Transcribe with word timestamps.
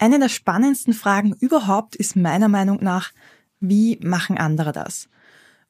Eine 0.00 0.18
der 0.18 0.30
spannendsten 0.30 0.94
Fragen 0.94 1.34
überhaupt 1.40 1.94
ist 1.94 2.16
meiner 2.16 2.48
Meinung 2.48 2.82
nach, 2.82 3.12
wie 3.60 3.98
machen 4.02 4.38
andere 4.38 4.72
das? 4.72 5.10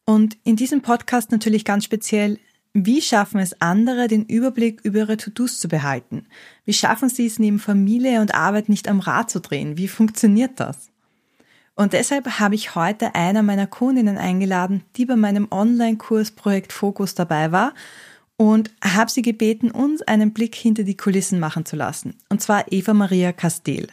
Und 0.05 0.39
in 0.45 0.55
diesem 0.55 0.83
Podcast 0.83 1.33
natürlich 1.33 1.65
ganz 1.65 1.85
speziell, 1.85 2.39
wie 2.73 3.03
schaffen 3.03 3.41
es 3.41 3.61
andere, 3.61 4.07
den 4.07 4.25
Überblick 4.25 4.83
über 4.85 5.01
ihre 5.01 5.17
To-Dos 5.17 5.59
zu 5.59 5.67
behalten? 5.67 6.29
Wie 6.65 6.73
schaffen 6.73 7.09
sie 7.09 7.27
es, 7.27 7.41
neben 7.41 7.59
Familie 7.59 8.21
und 8.21 8.33
Arbeit 8.33 8.69
nicht 8.69 8.87
am 8.87 9.01
Rad 9.01 9.31
zu 9.31 9.41
drehen? 9.41 9.77
Wie 9.77 9.89
funktioniert 9.89 10.61
das? 10.61 10.91
Und 11.75 11.93
deshalb 11.93 12.39
habe 12.39 12.55
ich 12.55 12.77
heute 12.77 13.17
einer 13.17 13.43
meiner 13.43 13.67
Kundinnen 13.67 14.17
eingeladen, 14.17 14.85
die 14.95 15.07
bei 15.07 15.17
meinem 15.17 15.49
Online-Kurs 15.51 16.31
Projekt 16.31 16.73
Fokus 16.73 17.17
dabei 17.17 17.51
war 17.51 17.75
und 18.37 18.71
habe 18.81 19.11
sie 19.11 19.23
gebeten, 19.23 19.73
uns 19.73 20.03
einen 20.03 20.33
Blick 20.33 20.55
hinter 20.55 20.85
die 20.85 20.97
Kulissen 20.97 21.41
machen 21.41 21.67
zu 21.67 21.75
lassen. 21.75 22.15
Und 22.29 22.41
zwar 22.41 22.71
Eva 22.71 22.95
Maria 22.95 23.33
Castell. 23.33 23.89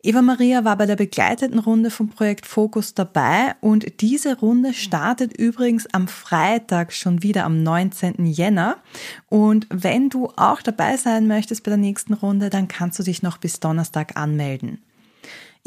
Eva 0.00 0.22
Maria 0.22 0.64
war 0.64 0.76
bei 0.76 0.86
der 0.86 0.94
begleiteten 0.94 1.58
Runde 1.58 1.90
vom 1.90 2.08
Projekt 2.08 2.46
Fokus 2.46 2.94
dabei 2.94 3.56
und 3.60 4.00
diese 4.00 4.38
Runde 4.38 4.72
startet 4.72 5.36
übrigens 5.36 5.92
am 5.92 6.06
Freitag 6.06 6.92
schon 6.92 7.24
wieder 7.24 7.44
am 7.44 7.64
19. 7.64 8.24
Jänner. 8.26 8.76
Und 9.28 9.66
wenn 9.70 10.08
du 10.08 10.28
auch 10.36 10.62
dabei 10.62 10.96
sein 10.96 11.26
möchtest 11.26 11.64
bei 11.64 11.70
der 11.70 11.78
nächsten 11.78 12.14
Runde, 12.14 12.48
dann 12.48 12.68
kannst 12.68 13.00
du 13.00 13.02
dich 13.02 13.22
noch 13.22 13.38
bis 13.38 13.58
Donnerstag 13.58 14.16
anmelden. 14.16 14.78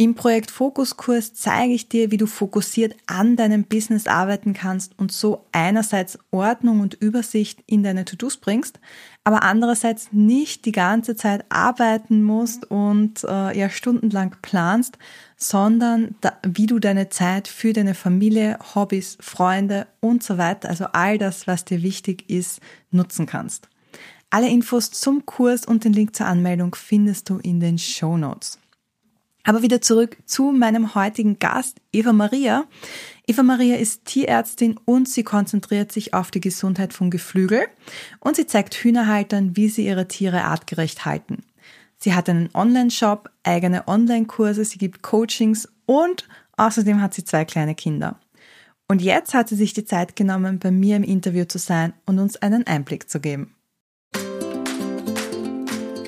Im 0.02 0.16
Projekt 0.16 0.50
Fokuskurs 0.50 1.36
zeige 1.36 1.73
ich 1.73 1.88
dir, 1.88 2.09
wie 2.09 2.18
du 2.18 2.26
fokussiert 2.26 2.96
an 3.05 3.36
deinem 3.36 3.66
Business 3.66 4.08
arbeiten 4.08 4.54
kannst 4.54 4.98
und 4.98 5.12
so 5.12 5.46
einerseits 5.52 6.18
Ordnung 6.32 6.80
und 6.80 6.96
Übersicht 6.96 7.64
in 7.68 7.84
deine 7.84 8.04
To-Dos 8.04 8.38
bringst, 8.38 8.80
aber 9.23 9.44
andererseits 9.44 10.12
nicht 10.12 10.66
die 10.66 10.72
ganze 10.72 11.16
Zeit 11.16 11.45
arbeiten 11.50 12.23
musst 12.23 12.66
und 12.72 13.23
äh, 13.26 13.56
ja 13.56 13.70
stundenlang 13.70 14.38
planst, 14.42 14.98
sondern 15.38 16.16
da, 16.22 16.34
wie 16.47 16.66
du 16.66 16.80
deine 16.80 17.09
Zeit 17.09 17.47
für 17.47 17.72
deine 17.72 17.94
Familie, 17.94 18.58
Hobbys, 18.73 19.20
Freunde 19.20 19.86
und 20.00 20.23
so 20.23 20.40
weiter, 20.40 20.70
also 20.70 20.86
all 20.94 21.20
das, 21.20 21.45
was 21.45 21.64
dir 21.64 21.84
wichtig 21.84 22.28
ist, 22.28 22.59
nutzen 22.90 23.28
kannst. 23.28 23.70
Alle 24.31 24.50
Infos 24.50 24.90
zum 24.90 25.28
Kurs 25.28 25.64
und 25.64 25.84
den 25.84 25.94
Link 25.94 26.16
zur 26.16 26.25
Anmeldung 26.25 26.73
findest 26.73 27.30
du 27.30 27.38
in 27.38 27.59
den 27.59 27.78
Show 27.78 28.18
Notes. 28.18 28.58
Aber 29.44 29.61
wieder 29.61 29.81
zurück 29.81 30.17
zu 30.25 30.52
meinem 30.52 30.94
heutigen 30.94 31.39
Gast, 31.39 31.80
Eva 31.92 32.14
Maria. 32.14 32.66
Eva 33.28 33.44
Maria 33.44 33.78
ist 33.78 34.06
Tierärztin 34.06 34.78
und 34.86 35.08
sie 35.08 35.23
konzentriert 35.23 35.92
sich 35.92 36.14
auf 36.14 36.31
die 36.31 36.42
Gesundheit 36.42 36.94
von 36.94 37.09
Geflügel 37.09 37.66
und 38.19 38.36
sie 38.36 38.45
zeigt 38.45 38.75
Hühnerhaltern, 38.75 39.56
wie 39.56 39.69
sie 39.69 39.86
ihre 39.86 40.08
Tiere 40.08 40.44
artgerecht 40.44 41.06
halten. 41.06 41.44
Sie 41.97 42.14
hat 42.14 42.30
einen 42.30 42.50
Online-Shop, 42.53 43.30
eigene 43.44 43.88
Online-Kurse, 43.88 44.66
sie 44.66 44.78
gibt 44.78 45.02
Coachings 45.02 45.67
und 45.86 46.28
außerdem 46.58 47.02
hat 47.02 47.14
sie 47.14 47.23
zwei 47.23 47.45
kleine 47.45 47.75
Kinder. 47.75 48.19
Und 48.88 49.02
jetzt 49.02 49.34
hat 49.34 49.47
sie 49.50 49.56
sich 49.56 49.73
die 49.73 49.86
Zeit 49.86 50.16
genommen, 50.16 50.59
bei 50.59 50.69
mir 50.69 50.97
im 50.97 51.03
Interview 51.03 51.45
zu 51.45 51.59
sein 51.59 51.94
und 52.06 52.19
uns 52.19 52.38
einen 52.38 52.67
Einblick 52.67 53.09
zu 53.09 53.19
geben. 53.19 53.56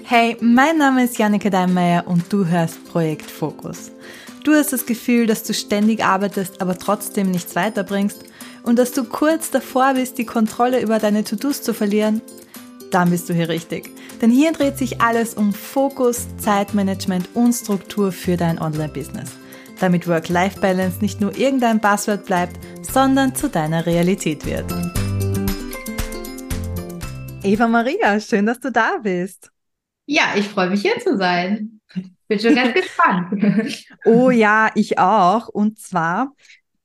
Hey, 0.06 0.36
mein 0.42 0.78
Name 0.78 1.06
ist 1.06 1.18
Janneke 1.18 1.50
Deinmeier 1.50 2.06
und 2.06 2.32
du 2.32 2.46
hörst 2.46 2.86
Projekt 2.90 3.32
Fokus. 3.32 3.90
Du 4.44 4.54
hast 4.54 4.74
das 4.74 4.86
Gefühl, 4.86 5.28
dass 5.28 5.44
du 5.44 5.54
ständig 5.54 6.04
arbeitest, 6.04 6.62
aber 6.62 6.78
trotzdem 6.78 7.32
nichts 7.32 7.56
weiterbringst 7.56 8.26
und 8.64 8.78
dass 8.78 8.92
du 8.92 9.06
kurz 9.06 9.50
davor 9.50 9.94
bist, 9.94 10.18
die 10.18 10.26
Kontrolle 10.26 10.82
über 10.82 11.00
deine 11.00 11.24
To-Dos 11.24 11.62
zu 11.62 11.74
verlieren? 11.74 12.22
Dann 12.92 13.12
bist 13.12 13.30
du 13.30 13.34
hier 13.34 13.48
richtig. 13.48 13.92
Denn 14.22 14.30
hier 14.30 14.52
dreht 14.52 14.78
sich 14.78 15.00
alles 15.00 15.36
um 15.36 15.54
Fokus, 15.54 16.28
Zeitmanagement 16.38 17.30
und 17.34 17.54
Struktur 17.54 18.12
für 18.12 18.36
dein 18.36 18.60
Online-Business. 18.60 19.32
Damit 19.80 20.06
Work-Life-Balance 20.06 20.98
nicht 21.00 21.22
nur 21.22 21.38
irgendein 21.38 21.80
Passwort 21.80 22.26
bleibt, 22.26 22.60
sondern 22.82 23.36
zu 23.36 23.48
deiner 23.50 23.86
Realität 23.86 24.46
wird. 24.46 24.66
Eva 27.42 27.68
Maria, 27.70 28.20
schön, 28.20 28.46
dass 28.46 28.60
du 28.60 28.70
da 28.70 28.98
bist. 29.02 29.53
Ja, 30.06 30.34
ich 30.36 30.48
freue 30.48 30.70
mich 30.70 30.82
hier 30.82 31.00
zu 31.00 31.18
sein. 31.18 31.80
Bin 32.28 32.40
schon 32.40 32.56
ganz 32.56 32.74
gespannt. 32.74 33.86
Oh 34.06 34.30
ja, 34.30 34.70
ich 34.76 35.00
auch. 35.00 35.48
Und 35.48 35.80
zwar, 35.80 36.34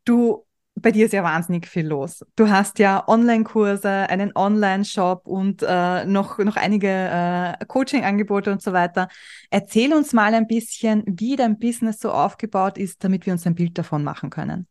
du, 0.05 0.45
bei 0.75 0.93
dir 0.93 1.07
ist 1.07 1.13
ja 1.13 1.25
wahnsinnig 1.25 1.67
viel 1.67 1.87
los. 1.87 2.25
Du 2.37 2.49
hast 2.49 2.79
ja 2.79 3.07
Online-Kurse, 3.09 3.89
einen 3.89 4.33
Online-Shop 4.35 5.27
und 5.27 5.65
äh, 5.67 6.05
noch, 6.05 6.39
noch 6.39 6.57
einige 6.57 6.89
äh, 6.89 7.65
Coaching-Angebote 7.67 8.53
und 8.53 8.63
so 8.63 8.73
weiter. 8.73 9.09
Erzähl 9.51 9.93
uns 9.95 10.13
mal 10.13 10.35
ein 10.35 10.47
bisschen, 10.47 11.03
wie 11.07 11.37
dein 11.37 11.59
Business 11.59 11.99
so 11.99 12.13
aufgebaut 12.13 12.79
ist, 12.79 13.03
damit 13.03 13.27
wir 13.27 13.33
uns 13.33 13.47
ein 13.47 13.55
Bild 13.55 13.77
davon 13.79 14.05
machen 14.05 14.31
können. 14.31 14.67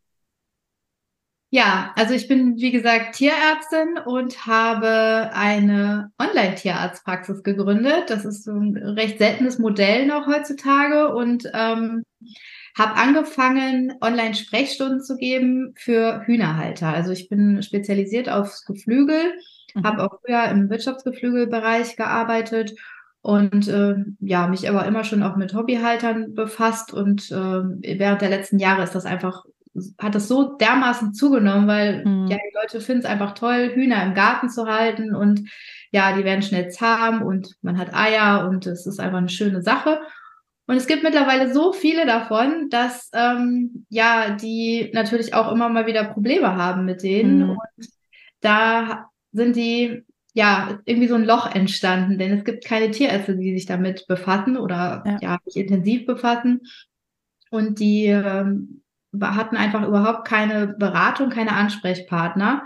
Ja, 1.49 1.93
also 1.95 2.13
ich 2.13 2.27
bin, 2.27 2.57
wie 2.57 2.71
gesagt, 2.71 3.15
Tierärztin 3.15 3.97
und 4.05 4.45
habe 4.45 5.29
eine 5.33 6.11
Online-Tierarztpraxis 6.19 7.41
gegründet. 7.41 8.09
Das 8.09 8.25
ist 8.25 8.43
so 8.43 8.51
ein 8.51 8.75
recht 8.75 9.17
seltenes 9.17 9.57
Modell 9.57 10.07
noch 10.07 10.27
heutzutage 10.27 11.15
und 11.15 11.49
ähm, 11.53 12.03
habe 12.77 12.95
angefangen, 12.95 13.93
Online-Sprechstunden 14.01 15.01
zu 15.01 15.15
geben 15.15 15.73
für 15.77 16.21
Hühnerhalter. 16.25 16.89
Also 16.89 17.11
ich 17.11 17.29
bin 17.29 17.63
spezialisiert 17.63 18.27
aufs 18.27 18.65
Geflügel, 18.65 19.33
mhm. 19.73 19.83
habe 19.83 20.03
auch 20.03 20.19
früher 20.25 20.43
im 20.49 20.69
Wirtschaftsgeflügelbereich 20.69 21.95
gearbeitet 21.95 22.75
und 23.21 23.69
äh, 23.69 23.95
ja, 24.19 24.47
mich 24.47 24.69
aber 24.69 24.85
immer 24.85 25.05
schon 25.05 25.23
auch 25.23 25.37
mit 25.37 25.53
Hobbyhaltern 25.53 26.33
befasst 26.33 26.93
und 26.93 27.31
äh, 27.31 27.99
während 27.99 28.21
der 28.21 28.29
letzten 28.29 28.59
Jahre 28.59 28.83
ist 28.83 28.95
das 28.95 29.05
einfach 29.05 29.45
hat 29.99 30.15
das 30.15 30.27
so 30.27 30.55
dermaßen 30.57 31.13
zugenommen, 31.13 31.67
weil 31.67 32.05
mhm. 32.05 32.27
ja, 32.27 32.38
die 32.38 32.55
Leute 32.55 32.81
finden 32.81 33.03
es 33.03 33.09
einfach 33.09 33.33
toll, 33.33 33.71
Hühner 33.73 34.03
im 34.03 34.13
Garten 34.13 34.49
zu 34.49 34.65
halten 34.65 35.15
und 35.15 35.49
ja, 35.91 36.15
die 36.15 36.23
werden 36.23 36.41
schnell 36.41 36.69
zahm 36.69 37.21
und 37.21 37.55
man 37.61 37.77
hat 37.77 37.93
Eier 37.93 38.47
und 38.49 38.67
es 38.67 38.85
ist 38.85 38.99
einfach 38.99 39.17
eine 39.17 39.29
schöne 39.29 39.61
Sache. 39.61 39.99
Und 40.67 40.75
es 40.75 40.88
gibt 40.88 41.03
mittlerweile 41.03 41.53
so 41.53 41.71
viele 41.71 42.05
davon, 42.05 42.69
dass 42.69 43.09
ähm, 43.13 43.85
ja, 43.89 44.31
die 44.31 44.91
natürlich 44.93 45.33
auch 45.33 45.51
immer 45.51 45.69
mal 45.69 45.88
wieder 45.88 46.03
Probleme 46.03 46.57
haben 46.57 46.83
mit 46.83 47.03
denen. 47.03 47.44
Mhm. 47.44 47.49
Und 47.51 47.88
da 48.41 49.09
sind 49.31 49.55
die 49.55 50.03
ja 50.33 50.79
irgendwie 50.85 51.07
so 51.07 51.15
ein 51.15 51.23
Loch 51.23 51.49
entstanden, 51.55 52.19
denn 52.19 52.38
es 52.38 52.44
gibt 52.44 52.65
keine 52.65 52.91
Tierärzte, 52.91 53.38
die 53.38 53.53
sich 53.53 53.65
damit 53.65 54.05
befassen 54.07 54.57
oder 54.57 55.03
ja, 55.05 55.17
ja 55.21 55.38
sich 55.45 55.55
intensiv 55.55 56.05
befassen. 56.05 56.61
Und 57.49 57.79
die 57.79 58.07
ähm, 58.07 58.83
hatten 59.22 59.56
einfach 59.56 59.88
überhaupt 59.88 60.28
keine 60.28 60.68
Beratung, 60.68 61.29
keine 61.29 61.53
Ansprechpartner. 61.53 62.63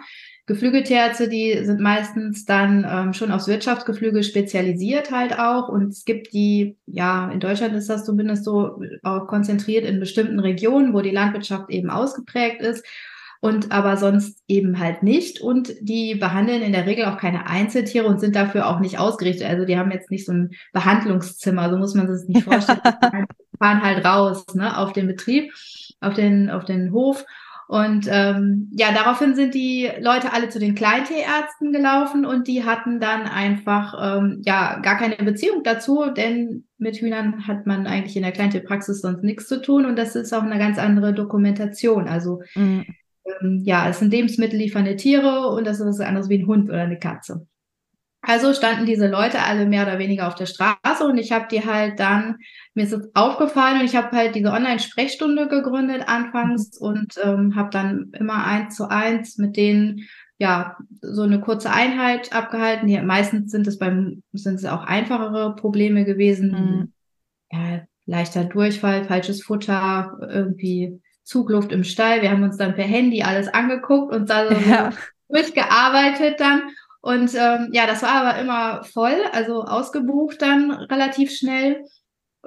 Geflügeltierärzte, 0.48 1.30
die 1.30 1.64
sind 1.64 1.80
meistens 1.80 2.46
dann 2.46 2.86
ähm, 2.90 3.14
schon 3.14 3.32
aufs 3.32 3.48
Wirtschaftsgeflügel 3.48 4.24
spezialisiert 4.24 5.12
halt 5.12 5.38
auch. 5.40 5.70
Und 5.70 5.90
es 5.90 6.04
gibt 6.04 6.34
die, 6.34 6.78
ja, 6.88 7.30
in 7.32 7.40
Deutschland 7.40 7.74
ist 7.74 7.90
das 7.90 8.06
zumindest 8.06 8.44
so 8.44 8.82
auch 9.04 9.28
konzentriert 9.28 9.86
in 9.86 10.00
bestimmten 10.00 10.40
Regionen, 10.40 10.94
wo 10.94 11.02
die 11.02 11.12
Landwirtschaft 11.12 11.70
eben 11.70 11.90
ausgeprägt 11.90 12.62
ist 12.62 12.84
und 13.42 13.72
aber 13.72 13.98
sonst 13.98 14.44
eben 14.48 14.80
halt 14.80 15.04
nicht. 15.04 15.42
Und 15.42 15.74
die 15.82 16.16
behandeln 16.16 16.62
in 16.62 16.74
der 16.74 16.86
Regel 16.86 17.06
auch 17.06 17.18
keine 17.18 17.48
Einzeltiere 17.48 18.06
und 18.06 18.20
sind 18.20 18.36
dafür 18.36 18.68
auch 18.68 18.80
nicht 18.80 19.00
ausgerichtet. 19.00 19.48
Also 19.48 19.66
die 19.66 19.78
haben 19.78 19.92
jetzt 19.92 20.12
nicht 20.12 20.26
so 20.26 20.32
ein 20.32 20.52
Behandlungszimmer, 20.74 21.70
so 21.70 21.78
muss 21.78 21.96
man 21.96 22.08
sich 22.08 22.18
das 22.18 22.28
nicht 22.28 22.44
vorstellen. 22.46 22.82
die 22.84 23.58
fahren 23.58 23.82
halt 23.82 24.06
raus 24.06 24.46
ne, 24.54 24.78
auf 24.78 24.94
den 24.94 25.08
Betrieb 25.08 25.52
auf 26.02 26.14
den, 26.14 26.50
auf 26.50 26.66
den 26.66 26.92
Hof. 26.92 27.26
Und 27.72 28.06
ähm, 28.12 28.70
ja, 28.74 28.92
daraufhin 28.92 29.34
sind 29.34 29.54
die 29.54 29.90
Leute 30.02 30.34
alle 30.34 30.50
zu 30.50 30.60
den 30.60 30.76
Kleintierärzten 30.76 31.72
gelaufen 31.72 32.26
und 32.26 32.50
die 32.50 32.66
hatten 32.66 33.00
dann 33.00 33.22
einfach 33.22 34.18
ähm, 34.18 34.42
ja 34.44 34.80
gar 34.80 34.98
keine 34.98 35.16
Beziehung 35.16 35.64
dazu, 35.64 36.04
denn 36.14 36.66
mit 36.78 36.98
Hühnern 36.98 37.48
hat 37.48 37.68
man 37.68 37.88
eigentlich 37.88 38.18
in 38.18 38.24
der 38.24 38.34
Kleintierpraxis 38.34 39.00
sonst 39.00 39.24
nichts 39.24 39.48
zu 39.48 39.62
tun 39.62 39.86
und 39.86 39.98
das 39.98 40.18
ist 40.18 40.34
auch 40.34 40.44
eine 40.44 40.58
ganz 40.58 40.78
andere 40.80 41.14
Dokumentation. 41.14 42.10
Also 42.10 42.42
mhm. 42.56 42.84
ähm, 43.42 43.62
ja, 43.64 43.88
es 43.88 44.00
sind 44.00 44.12
lebensmittelliefernde 44.12 44.98
Tiere 44.98 45.48
und 45.48 45.66
das 45.66 45.80
ist 45.80 45.86
was 45.86 46.02
anderes 46.02 46.28
wie 46.28 46.40
ein 46.40 46.48
Hund 46.48 46.68
oder 46.68 46.82
eine 46.82 47.00
Katze. 47.00 47.48
Also 48.22 48.54
standen 48.54 48.86
diese 48.86 49.08
Leute 49.08 49.40
alle 49.42 49.66
mehr 49.66 49.84
oder 49.84 49.98
weniger 49.98 50.28
auf 50.28 50.36
der 50.36 50.46
Straße 50.46 51.04
und 51.04 51.18
ich 51.18 51.32
habe 51.32 51.48
die 51.50 51.66
halt 51.66 52.00
dann, 52.00 52.38
mir 52.76 52.84
ist 52.84 52.94
es 52.94 53.10
aufgefallen 53.16 53.80
und 53.80 53.86
ich 53.86 53.96
habe 53.96 54.16
halt 54.16 54.36
diese 54.36 54.52
Online-Sprechstunde 54.52 55.48
gegründet 55.48 56.04
anfangs 56.06 56.80
mhm. 56.80 56.88
und 56.88 57.14
ähm, 57.24 57.56
habe 57.56 57.72
dann 57.72 58.12
immer 58.14 58.46
eins 58.46 58.76
zu 58.76 58.90
eins 58.90 59.38
mit 59.38 59.58
denen 59.58 60.08
ja 60.38 60.78
so 61.02 61.24
eine 61.24 61.40
kurze 61.40 61.72
Einheit 61.72 62.34
abgehalten. 62.34 62.88
Die, 62.88 63.00
meistens 63.02 63.52
sind 63.52 63.66
es 63.66 63.80
beim 63.80 64.22
sind 64.34 64.56
es 64.56 64.66
auch 64.66 64.84
einfachere 64.84 65.56
Probleme 65.56 66.06
gewesen, 66.06 66.52
mhm. 66.52 66.94
ja, 67.52 67.82
leichter 68.06 68.44
Durchfall, 68.44 69.04
falsches 69.04 69.42
Futter, 69.44 70.18
irgendwie 70.22 71.02
Zugluft 71.24 71.72
im 71.72 71.84
Stall. 71.84 72.22
Wir 72.22 72.32
haben 72.32 72.44
uns 72.44 72.58
dann 72.58 72.76
per 72.76 72.86
Handy 72.86 73.24
alles 73.24 73.48
angeguckt 73.48 74.14
und 74.14 74.30
da 74.30 74.48
so 74.48 74.70
ja. 74.70 74.92
durchgearbeitet 75.30 76.40
dann 76.40 76.64
und 77.02 77.34
ähm, 77.34 77.70
ja, 77.72 77.88
das 77.88 78.04
war 78.04 78.24
aber 78.24 78.40
immer 78.40 78.84
voll, 78.84 79.18
also 79.32 79.64
ausgebucht 79.64 80.42
dann 80.42 80.72
relativ 80.72 81.32
schnell. 81.32 81.84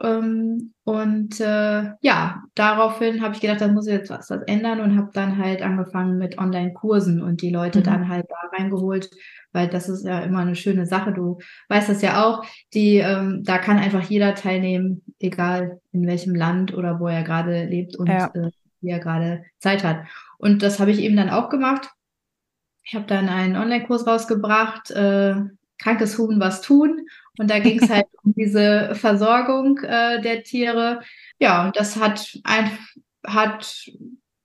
Ähm, 0.01 0.75
und 0.85 1.41
äh, 1.41 1.91
ja, 2.01 2.43
daraufhin 2.55 3.21
habe 3.23 3.35
ich 3.35 3.41
gedacht, 3.41 3.61
da 3.61 3.69
muss 3.69 3.87
ich 3.87 3.95
jetzt 3.95 4.11
was, 4.11 4.31
was 4.31 4.43
ändern 4.47 4.81
und 4.81 4.97
habe 4.97 5.11
dann 5.13 5.39
halt 5.39 5.63
angefangen 5.63 6.19
mit 6.19 6.39
Online-Kursen 6.39 7.23
und 7.23 7.43
die 7.43 7.51
Leute 7.51 7.81
mhm. 7.81 7.85
dann 7.85 8.09
halt 8.09 8.27
da 8.29 8.57
reingeholt, 8.57 9.11
weil 9.53 9.69
das 9.69 9.89
ist 9.89 10.05
ja 10.05 10.21
immer 10.21 10.41
eine 10.41 10.57
schöne 10.57 10.87
Sache. 10.87 11.13
Du 11.13 11.39
weißt 11.69 11.89
das 11.89 12.03
ja 12.03 12.25
auch, 12.25 12.45
die, 12.75 12.99
ähm, 12.99 13.43
da 13.45 13.59
kann 13.59 13.79
einfach 13.79 14.03
jeder 14.03 14.35
teilnehmen, 14.35 15.03
egal 15.21 15.81
in 15.93 16.07
welchem 16.07 16.35
Land 16.35 16.75
oder 16.75 16.99
wo 17.01 17.09
er 17.09 17.23
gerade 17.23 17.65
lebt 17.65 17.97
und 17.97 18.09
ja. 18.09 18.31
äh, 18.35 18.51
wie 18.81 18.91
er 18.91 19.01
gerade 19.01 19.45
Zeit 19.59 19.83
hat. 19.85 20.05
Und 20.39 20.63
das 20.63 20.79
habe 20.79 20.91
ich 20.91 21.01
eben 21.01 21.17
dann 21.17 21.31
auch 21.31 21.49
gemacht. 21.49 21.91
Ich 22.85 22.95
habe 22.95 23.07
dann 23.07 23.29
einen 23.29 23.57
Online-Kurs 23.57 24.07
rausgebracht, 24.07 24.91
äh, 24.91 25.37
krankes 25.79 26.19
Huhn 26.19 26.39
was 26.39 26.61
tun. 26.61 27.07
Und 27.39 27.51
da 27.51 27.59
ging 27.59 27.83
es 27.83 27.91
halt 27.91 28.07
um 28.23 28.35
diese 28.35 28.95
Versorgung 28.95 29.79
äh, 29.79 30.21
der 30.21 30.43
Tiere. 30.43 31.01
Ja, 31.39 31.67
und 31.67 31.77
das 31.77 31.97
hat 31.97 32.39
ein, 32.45 32.71
hat 33.27 33.91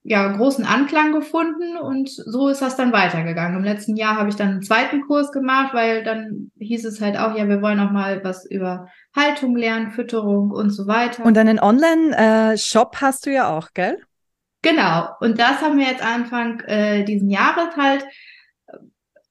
ja 0.03 0.27
großen 0.36 0.65
Anklang 0.65 1.12
gefunden 1.12 1.77
und 1.77 2.09
so 2.09 2.47
ist 2.47 2.62
das 2.62 2.77
dann 2.77 2.94
weitergegangen. 2.94 3.57
Im 3.57 3.63
letzten 3.63 3.95
Jahr 3.95 4.15
habe 4.15 4.30
ich 4.30 4.36
dann 4.36 4.50
einen 4.50 4.62
zweiten 4.63 5.01
Kurs 5.01 5.31
gemacht, 5.31 5.74
weil 5.74 6.03
dann 6.03 6.51
hieß 6.57 6.85
es 6.85 7.01
halt 7.01 7.18
auch, 7.18 7.38
ja, 7.38 7.47
wir 7.47 7.62
wollen 7.62 7.80
auch 7.80 7.92
mal 7.92 8.24
was 8.24 8.50
über 8.50 8.88
Haltung 9.15 9.56
lernen, 9.56 9.92
Fütterung 9.92 10.51
und 10.51 10.71
so 10.71 10.88
weiter. 10.88 11.25
Und 11.25 11.38
einen 11.38 11.59
Online-Shop 11.59 12.97
hast 13.01 13.25
du 13.25 13.31
ja 13.31 13.50
auch, 13.50 13.69
gell? 13.74 14.01
Genau. 14.62 15.09
Und 15.19 15.39
das 15.39 15.62
haben 15.62 15.77
wir 15.77 15.85
jetzt 15.85 16.03
Anfang 16.03 16.62
äh, 16.62 17.03
diesen 17.03 17.30
Jahres 17.30 17.75
halt 17.77 18.06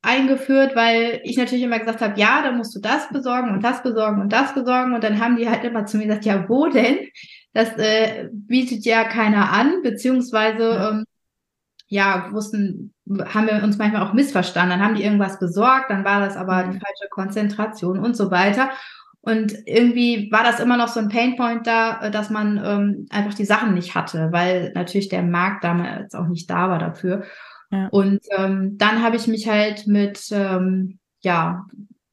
eingeführt, 0.03 0.77
weil 0.77 1.21
ich 1.25 1.37
natürlich 1.37 1.65
immer 1.65 1.79
gesagt 1.79 2.01
habe, 2.01 2.19
ja, 2.19 2.43
da 2.43 2.53
musst 2.53 2.75
du 2.75 2.81
das 2.81 3.09
besorgen 3.09 3.51
und 3.51 3.65
das 3.65 3.83
besorgen 3.83 4.21
und 4.21 4.33
das 4.33 4.55
besorgen. 4.55 4.95
Und 4.95 5.03
dann 5.03 5.21
haben 5.21 5.37
die 5.37 5.49
halt 5.49 5.65
immer 5.65 5.87
zu 5.87 5.97
mir 5.97 6.07
gesagt, 6.07 6.25
ja, 6.25 6.49
wo 6.49 6.69
denn? 6.69 6.99
Das 7.53 7.77
äh, 7.77 8.29
bietet 8.33 8.85
ja 8.85 9.05
keiner 9.05 9.53
an, 9.53 9.83
beziehungsweise 9.83 10.63
ja. 10.63 10.91
Ähm, 10.91 11.05
ja, 11.91 12.29
wussten, 12.33 12.93
haben 13.09 13.47
wir 13.47 13.63
uns 13.65 13.79
manchmal 13.79 14.03
auch 14.03 14.13
missverstanden. 14.13 14.79
Dann 14.79 14.85
haben 14.85 14.95
die 14.95 15.05
irgendwas 15.05 15.39
besorgt, 15.39 15.91
dann 15.91 16.05
war 16.05 16.21
das 16.21 16.37
aber 16.37 16.67
mhm. 16.67 16.73
die 16.73 16.81
falsche 16.81 17.09
Konzentration 17.11 17.99
und 17.99 18.15
so 18.17 18.31
weiter. 18.31 18.71
Und 19.21 19.55
irgendwie 19.67 20.31
war 20.31 20.45
das 20.45 20.61
immer 20.61 20.77
noch 20.77 20.89
so 20.89 21.01
ein 21.01 21.09
Painpoint 21.09 21.67
da, 21.67 22.01
äh, 22.03 22.11
dass 22.11 22.31
man 22.31 22.63
ähm, 22.65 23.07
einfach 23.11 23.35
die 23.35 23.45
Sachen 23.45 23.75
nicht 23.75 23.95
hatte, 23.95 24.29
weil 24.31 24.73
natürlich 24.75 25.09
der 25.09 25.23
Markt 25.23 25.65
damals 25.65 26.15
auch 26.15 26.29
nicht 26.29 26.49
da 26.49 26.69
war 26.69 26.79
dafür. 26.79 27.25
Und 27.91 28.21
ähm, 28.37 28.79
dann 28.79 29.03
habe 29.03 29.17
ich 29.17 29.27
mich 29.27 29.49
halt 29.49 29.87
mit 29.87 30.29
ähm, 30.33 30.99
ja, 31.21 31.67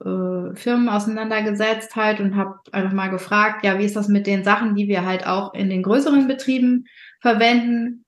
äh, 0.04 0.56
Firmen 0.56 0.90
auseinandergesetzt 0.90 1.96
halt 1.96 2.20
und 2.20 2.36
habe 2.36 2.60
einfach 2.72 2.94
mal 2.94 3.10
gefragt, 3.10 3.66
ja, 3.66 3.80
wie 3.80 3.86
ist 3.86 3.96
das 3.96 4.08
mit 4.08 4.28
den 4.28 4.44
Sachen, 4.44 4.76
die 4.76 4.88
wir 4.88 5.06
halt 5.06 5.26
auch 5.26 5.54
in 5.54 5.70
den 5.70 5.84
größeren 5.84 6.28
Betrieben 6.28 6.86
verwenden? 7.22 8.06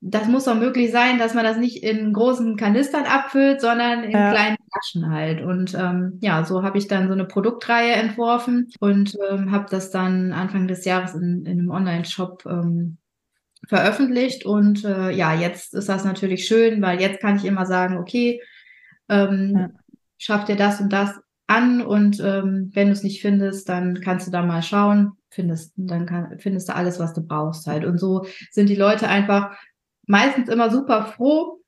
Das 0.00 0.26
muss 0.26 0.44
doch 0.44 0.56
möglich 0.56 0.90
sein, 0.90 1.18
dass 1.18 1.32
man 1.32 1.44
das 1.44 1.58
nicht 1.58 1.84
in 1.84 2.12
großen 2.12 2.56
Kanistern 2.56 3.04
abfüllt, 3.04 3.60
sondern 3.60 4.02
in 4.02 4.10
ja. 4.10 4.30
kleinen 4.32 4.56
Taschen 4.72 5.10
halt. 5.10 5.42
Und 5.42 5.74
ähm, 5.74 6.18
ja, 6.20 6.44
so 6.44 6.64
habe 6.64 6.76
ich 6.76 6.88
dann 6.88 7.06
so 7.06 7.12
eine 7.12 7.24
Produktreihe 7.24 7.92
entworfen 7.92 8.68
und 8.80 9.16
ähm, 9.30 9.52
habe 9.52 9.66
das 9.70 9.90
dann 9.90 10.32
Anfang 10.32 10.66
des 10.66 10.84
Jahres 10.84 11.14
in, 11.14 11.46
in 11.46 11.60
einem 11.60 11.70
Online-Shop 11.70 12.44
ähm, 12.46 12.98
veröffentlicht 13.68 14.44
und 14.44 14.84
äh, 14.84 15.10
ja, 15.10 15.34
jetzt 15.34 15.74
ist 15.74 15.88
das 15.88 16.04
natürlich 16.04 16.46
schön, 16.46 16.82
weil 16.82 17.00
jetzt 17.00 17.20
kann 17.20 17.36
ich 17.36 17.44
immer 17.44 17.66
sagen, 17.66 17.96
okay, 17.96 18.40
ähm, 19.08 19.54
ja. 19.56 19.70
schaff 20.18 20.44
dir 20.44 20.56
das 20.56 20.80
und 20.80 20.92
das 20.92 21.20
an 21.46 21.82
und 21.82 22.18
ähm, 22.20 22.70
wenn 22.72 22.86
du 22.86 22.92
es 22.92 23.02
nicht 23.02 23.20
findest, 23.20 23.68
dann 23.68 24.00
kannst 24.00 24.26
du 24.26 24.30
da 24.30 24.42
mal 24.42 24.62
schauen, 24.62 25.12
findest, 25.30 25.74
dann 25.76 26.06
kann, 26.06 26.38
findest 26.38 26.68
du 26.68 26.74
alles, 26.74 26.98
was 26.98 27.12
du 27.12 27.22
brauchst 27.22 27.66
halt. 27.66 27.84
Und 27.84 27.98
so 27.98 28.26
sind 28.50 28.68
die 28.68 28.76
Leute 28.76 29.08
einfach 29.08 29.56
meistens 30.06 30.48
immer 30.48 30.70
super 30.70 31.06
froh. 31.06 31.60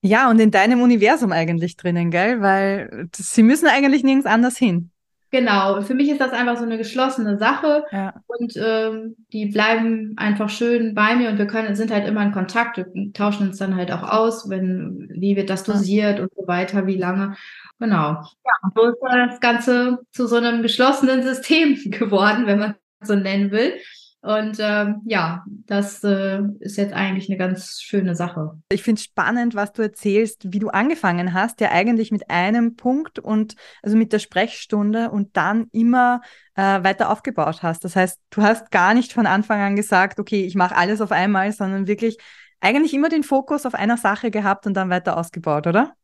Ja, 0.00 0.30
und 0.30 0.40
in 0.40 0.50
deinem 0.50 0.80
Universum 0.80 1.32
eigentlich 1.32 1.76
drinnen, 1.76 2.10
gell? 2.10 2.40
Weil 2.40 3.08
sie 3.14 3.42
müssen 3.42 3.66
eigentlich 3.66 4.02
nirgends 4.02 4.26
anders 4.26 4.56
hin. 4.56 4.91
Genau, 5.34 5.80
für 5.80 5.94
mich 5.94 6.10
ist 6.10 6.20
das 6.20 6.32
einfach 6.32 6.58
so 6.58 6.64
eine 6.64 6.76
geschlossene 6.76 7.38
Sache 7.38 7.84
ja. 7.90 8.12
und 8.26 8.52
ähm, 8.54 9.16
die 9.32 9.46
bleiben 9.46 10.12
einfach 10.18 10.50
schön 10.50 10.94
bei 10.94 11.16
mir 11.16 11.30
und 11.30 11.38
wir 11.38 11.46
können 11.46 11.74
sind 11.74 11.90
halt 11.90 12.06
immer 12.06 12.22
in 12.22 12.32
Kontakt, 12.32 12.76
wir 12.76 13.12
tauschen 13.14 13.48
uns 13.48 13.56
dann 13.56 13.74
halt 13.74 13.90
auch 13.92 14.02
aus, 14.02 14.50
wenn 14.50 15.08
wie 15.10 15.34
wird 15.34 15.48
das 15.48 15.64
dosiert 15.64 16.20
und 16.20 16.30
so 16.36 16.46
weiter, 16.46 16.86
wie 16.86 16.98
lange. 16.98 17.34
Genau. 17.78 18.22
Ja, 18.44 18.70
so 18.76 18.90
ist 18.90 18.98
das 19.00 19.40
Ganze 19.40 20.00
zu 20.12 20.26
so 20.26 20.36
einem 20.36 20.60
geschlossenen 20.60 21.22
System 21.34 21.78
geworden, 21.90 22.44
wenn 22.44 22.58
man 22.58 22.74
so 23.00 23.14
nennen 23.14 23.50
will. 23.52 23.72
Und 24.22 24.58
ähm, 24.60 25.00
ja, 25.04 25.44
das 25.66 26.04
äh, 26.04 26.42
ist 26.60 26.76
jetzt 26.76 26.92
eigentlich 26.92 27.28
eine 27.28 27.36
ganz 27.36 27.80
schöne 27.82 28.14
Sache. 28.14 28.52
Ich 28.68 28.84
finde 28.84 29.00
es 29.00 29.04
spannend, 29.04 29.56
was 29.56 29.72
du 29.72 29.82
erzählst, 29.82 30.52
wie 30.52 30.60
du 30.60 30.68
angefangen 30.68 31.34
hast, 31.34 31.60
ja 31.60 31.72
eigentlich 31.72 32.12
mit 32.12 32.30
einem 32.30 32.76
Punkt 32.76 33.18
und 33.18 33.56
also 33.82 33.96
mit 33.96 34.12
der 34.12 34.20
Sprechstunde 34.20 35.10
und 35.10 35.36
dann 35.36 35.66
immer 35.72 36.20
äh, 36.54 36.84
weiter 36.84 37.10
aufgebaut 37.10 37.64
hast. 37.64 37.84
Das 37.84 37.96
heißt, 37.96 38.20
du 38.30 38.42
hast 38.42 38.70
gar 38.70 38.94
nicht 38.94 39.12
von 39.12 39.26
Anfang 39.26 39.60
an 39.60 39.74
gesagt, 39.74 40.20
okay, 40.20 40.44
ich 40.44 40.54
mache 40.54 40.76
alles 40.76 41.00
auf 41.00 41.10
einmal, 41.10 41.50
sondern 41.50 41.88
wirklich 41.88 42.16
eigentlich 42.60 42.94
immer 42.94 43.08
den 43.08 43.24
Fokus 43.24 43.66
auf 43.66 43.74
einer 43.74 43.96
Sache 43.96 44.30
gehabt 44.30 44.68
und 44.68 44.74
dann 44.74 44.88
weiter 44.88 45.16
ausgebaut, 45.16 45.66
oder? 45.66 45.96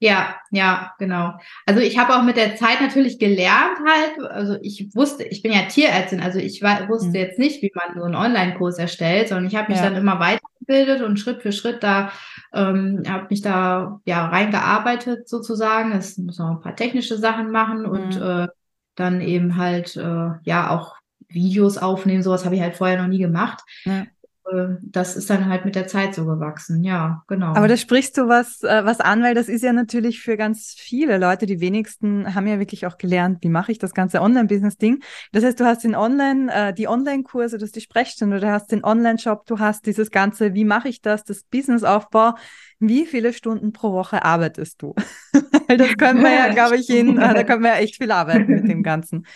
Ja, 0.00 0.36
ja, 0.52 0.92
genau. 0.98 1.32
Also 1.66 1.80
ich 1.80 1.98
habe 1.98 2.14
auch 2.14 2.22
mit 2.22 2.36
der 2.36 2.54
Zeit 2.54 2.80
natürlich 2.80 3.18
gelernt 3.18 3.78
halt, 3.84 4.30
also 4.30 4.56
ich 4.62 4.94
wusste, 4.94 5.24
ich 5.24 5.42
bin 5.42 5.52
ja 5.52 5.62
Tierärztin, 5.62 6.20
also 6.20 6.38
ich 6.38 6.62
war, 6.62 6.88
wusste 6.88 7.08
mhm. 7.08 7.14
jetzt 7.14 7.38
nicht, 7.38 7.62
wie 7.62 7.72
man 7.74 7.98
so 7.98 8.04
einen 8.04 8.14
Online-Kurs 8.14 8.78
erstellt, 8.78 9.28
sondern 9.28 9.46
ich 9.46 9.56
habe 9.56 9.72
mich 9.72 9.78
ja. 9.78 9.84
dann 9.84 9.96
immer 9.96 10.20
weitergebildet 10.20 11.02
und 11.02 11.18
Schritt 11.18 11.42
für 11.42 11.50
Schritt 11.50 11.82
da, 11.82 12.12
ähm, 12.52 13.02
habe 13.08 13.26
mich 13.30 13.42
da 13.42 14.00
ja 14.04 14.26
reingearbeitet 14.26 15.28
sozusagen. 15.28 15.90
Es 15.90 16.16
muss 16.16 16.38
noch 16.38 16.50
ein 16.50 16.60
paar 16.60 16.76
technische 16.76 17.18
Sachen 17.18 17.50
machen 17.50 17.82
mhm. 17.82 17.88
und 17.88 18.16
äh, 18.20 18.46
dann 18.94 19.20
eben 19.20 19.56
halt 19.56 19.96
äh, 19.96 20.30
ja 20.44 20.70
auch 20.70 20.94
Videos 21.28 21.76
aufnehmen, 21.76 22.22
sowas 22.22 22.44
habe 22.44 22.54
ich 22.54 22.60
halt 22.60 22.76
vorher 22.76 23.00
noch 23.00 23.08
nie 23.08 23.18
gemacht. 23.18 23.62
Ja. 23.84 24.06
Äh, 24.52 24.76
das 24.82 25.16
ist 25.16 25.30
dann 25.30 25.48
halt 25.48 25.64
mit 25.64 25.74
der 25.74 25.86
Zeit 25.86 26.14
so 26.14 26.24
gewachsen. 26.24 26.82
Ja, 26.84 27.22
genau. 27.28 27.54
Aber 27.54 27.68
da 27.68 27.76
sprichst 27.76 28.16
du 28.16 28.28
was, 28.28 28.62
äh, 28.62 28.84
was 28.84 29.00
an, 29.00 29.22
weil 29.22 29.34
das 29.34 29.48
ist 29.48 29.62
ja 29.62 29.72
natürlich 29.72 30.20
für 30.20 30.36
ganz 30.36 30.74
viele 30.76 31.18
Leute, 31.18 31.46
die 31.46 31.60
wenigsten 31.60 32.34
haben 32.34 32.46
ja 32.46 32.58
wirklich 32.58 32.86
auch 32.86 32.98
gelernt, 32.98 33.38
wie 33.42 33.48
mache 33.48 33.72
ich 33.72 33.78
das 33.78 33.94
ganze 33.94 34.20
Online-Business-Ding. 34.20 35.02
Das 35.32 35.44
heißt, 35.44 35.58
du 35.60 35.64
hast 35.64 35.84
den 35.84 35.94
Online, 35.94 36.52
äh, 36.52 36.74
die 36.74 36.88
Online-Kurse, 36.88 37.58
du 37.58 37.64
hast 37.64 37.76
die 37.76 37.80
Sprechstunde, 37.80 38.40
du 38.40 38.50
hast 38.50 38.72
den 38.72 38.84
Online-Shop, 38.84 39.46
du 39.46 39.58
hast 39.58 39.86
dieses 39.86 40.10
ganze, 40.10 40.54
wie 40.54 40.64
mache 40.64 40.88
ich 40.88 41.02
das, 41.02 41.24
das 41.24 41.44
Business-Aufbau. 41.44 42.34
Wie 42.80 43.06
viele 43.06 43.32
Stunden 43.32 43.72
pro 43.72 43.92
Woche 43.92 44.24
arbeitest 44.24 44.82
du? 44.82 44.94
das 45.68 45.96
können 45.96 46.22
wir 46.22 46.32
ja, 46.32 46.48
glaube 46.52 46.76
ich, 46.76 46.88
in, 46.90 47.16
da 47.16 47.42
können 47.44 47.62
wir 47.62 47.70
ja 47.70 47.78
echt 47.78 47.96
viel 47.96 48.10
arbeiten 48.10 48.46
mit 48.46 48.68
dem 48.68 48.82
Ganzen. 48.88 49.26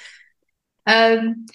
Ähm, 0.86 1.46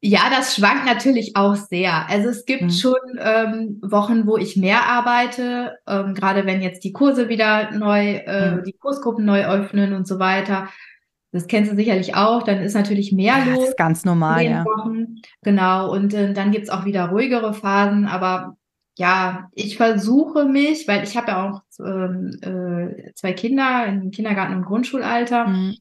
ja, 0.00 0.30
das 0.30 0.54
schwankt 0.54 0.86
natürlich 0.86 1.34
auch 1.34 1.56
sehr. 1.56 2.08
Also 2.08 2.28
es 2.28 2.44
gibt 2.44 2.62
mhm. 2.62 2.70
schon 2.70 2.98
ähm, 3.18 3.80
Wochen, 3.82 4.26
wo 4.26 4.36
ich 4.36 4.56
mehr 4.56 4.84
arbeite, 4.84 5.76
ähm, 5.88 6.14
gerade 6.14 6.46
wenn 6.46 6.62
jetzt 6.62 6.84
die 6.84 6.92
Kurse 6.92 7.28
wieder 7.28 7.72
neu, 7.72 8.14
äh, 8.14 8.56
mhm. 8.56 8.64
die 8.64 8.74
Kursgruppen 8.74 9.24
neu 9.24 9.44
öffnen 9.44 9.94
und 9.94 10.06
so 10.06 10.20
weiter. 10.20 10.68
Das 11.32 11.48
kennst 11.48 11.72
du 11.72 11.76
sicherlich 11.76 12.14
auch. 12.14 12.44
Dann 12.44 12.62
ist 12.62 12.74
natürlich 12.74 13.12
mehr 13.12 13.38
ja, 13.38 13.44
los. 13.44 13.58
Das 13.58 13.68
ist 13.70 13.76
ganz 13.76 14.04
normal, 14.04 14.44
ja. 14.44 14.64
Wochen. 14.64 15.16
Genau. 15.42 15.92
Und 15.92 16.14
äh, 16.14 16.32
dann 16.32 16.52
gibt's 16.52 16.70
auch 16.70 16.84
wieder 16.84 17.06
ruhigere 17.06 17.52
Phasen. 17.52 18.06
Aber 18.06 18.56
ja, 18.96 19.48
ich 19.52 19.76
versuche 19.76 20.44
mich, 20.44 20.86
weil 20.86 21.02
ich 21.02 21.16
habe 21.16 21.32
ja 21.32 21.50
auch 21.50 21.62
ähm, 21.84 22.38
äh, 22.40 23.12
zwei 23.14 23.32
Kinder 23.32 23.84
im 23.86 24.12
Kindergarten 24.12 24.54
und 24.54 24.64
Grundschulalter. 24.64 25.48
Mhm 25.48 25.74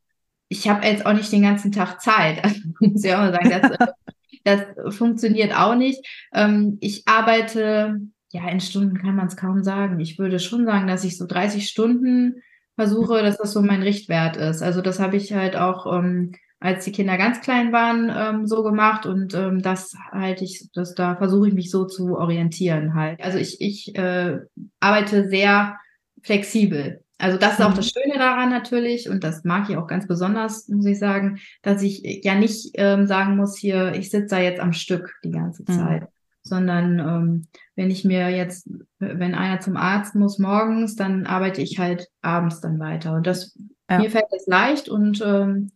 ich 0.50 0.68
habe 0.70 0.86
jetzt 0.86 1.06
auch 1.06 1.14
nicht 1.14 1.32
den 1.32 1.42
ganzen 1.42 1.72
Tag 1.72 2.02
Zeit. 2.02 2.44
Also, 2.44 2.60
muss 2.80 3.04
ich 3.04 3.14
auch 3.14 3.20
mal 3.20 3.34
sagen, 3.34 3.50
das, 3.50 3.90
das 4.48 4.96
funktioniert 4.96 5.54
auch 5.56 5.76
nicht. 5.76 6.06
Ähm, 6.34 6.78
ich 6.80 7.08
arbeite, 7.08 8.00
ja, 8.32 8.50
in 8.50 8.60
Stunden 8.60 8.98
kann 8.98 9.16
man 9.16 9.28
es 9.28 9.36
kaum 9.36 9.64
sagen. 9.64 10.00
Ich 10.00 10.18
würde 10.18 10.40
schon 10.40 10.66
sagen, 10.66 10.88
dass 10.88 11.04
ich 11.04 11.18
so 11.18 11.26
30 11.26 11.68
Stunden 11.68 12.42
versuche, 12.76 13.22
dass 13.22 13.38
das 13.38 13.54
so 13.54 13.62
mein 13.62 13.82
Richtwert 13.82 14.38
ist. 14.38 14.62
Also 14.62 14.82
das 14.82 15.00
habe 15.00 15.18
ich 15.18 15.34
halt 15.34 15.56
auch, 15.56 15.86
ähm, 15.92 16.32
als 16.60 16.86
die 16.86 16.92
Kinder 16.92 17.18
ganz 17.18 17.42
klein 17.42 17.72
waren, 17.72 18.12
ähm, 18.16 18.48
so 18.48 18.64
gemacht 18.64 19.06
und 19.06 19.34
ähm, 19.36 19.62
das 19.62 19.94
halte 20.12 20.44
ich, 20.44 20.70
das 20.74 20.96
da 20.96 21.16
versuche 21.16 21.50
ich 21.50 21.54
mich 21.54 21.70
so 21.70 21.86
zu 21.86 22.18
orientieren 22.18 22.96
halt. 22.96 23.22
Also 23.22 23.38
ich, 23.38 23.62
ich 23.62 23.96
äh, 23.96 24.40
arbeite 24.80 25.28
sehr 25.30 25.78
flexibel. 26.24 27.04
Also 27.20 27.38
das 27.38 27.54
ist 27.54 27.62
auch 27.62 27.74
das 27.74 27.94
mhm. 27.96 28.02
Schöne 28.02 28.20
daran 28.20 28.50
natürlich 28.50 29.10
und 29.10 29.24
das 29.24 29.44
mag 29.44 29.70
ich 29.70 29.78
auch 29.78 29.88
ganz 29.88 30.08
besonders, 30.08 30.68
muss 30.68 30.86
ich 30.86 31.00
sagen, 31.00 31.40
dass 31.64 31.82
ich 31.82 32.24
ja 32.24 32.36
nicht 32.36 32.72
ähm, 32.76 33.08
sagen 33.08 33.38
muss, 33.38 33.58
hier, 33.58 33.94
ich 33.96 34.12
sitze 34.12 34.36
da 34.36 34.42
jetzt 34.42 34.60
am 34.60 34.74
Stück 34.74 35.16
die 35.24 35.32
ganze 35.32 35.64
mhm. 35.64 35.74
Zeit, 35.74 36.02
mhm. 36.04 36.08
sondern 36.44 37.00
ähm, 37.00 37.48
wenn 37.76 37.90
ich 37.90 38.06
mir 38.06 38.30
jetzt, 38.30 38.70
wenn 39.00 39.34
einer 39.34 39.60
zum 39.60 39.78
Arzt 39.78 40.14
muss 40.14 40.38
morgens, 40.38 40.96
dann 40.96 41.26
arbeite 41.26 41.62
ich 41.62 41.80
halt 41.80 42.08
abends 42.22 42.62
dann 42.62 42.80
weiter 42.80 43.14
und 43.16 43.26
das, 43.26 43.58
ja. 43.90 43.98
mir 43.98 44.12
fällt 44.12 44.26
das 44.32 44.46
leicht 44.46 44.88
und 44.88 45.24
ähm, 45.26 45.72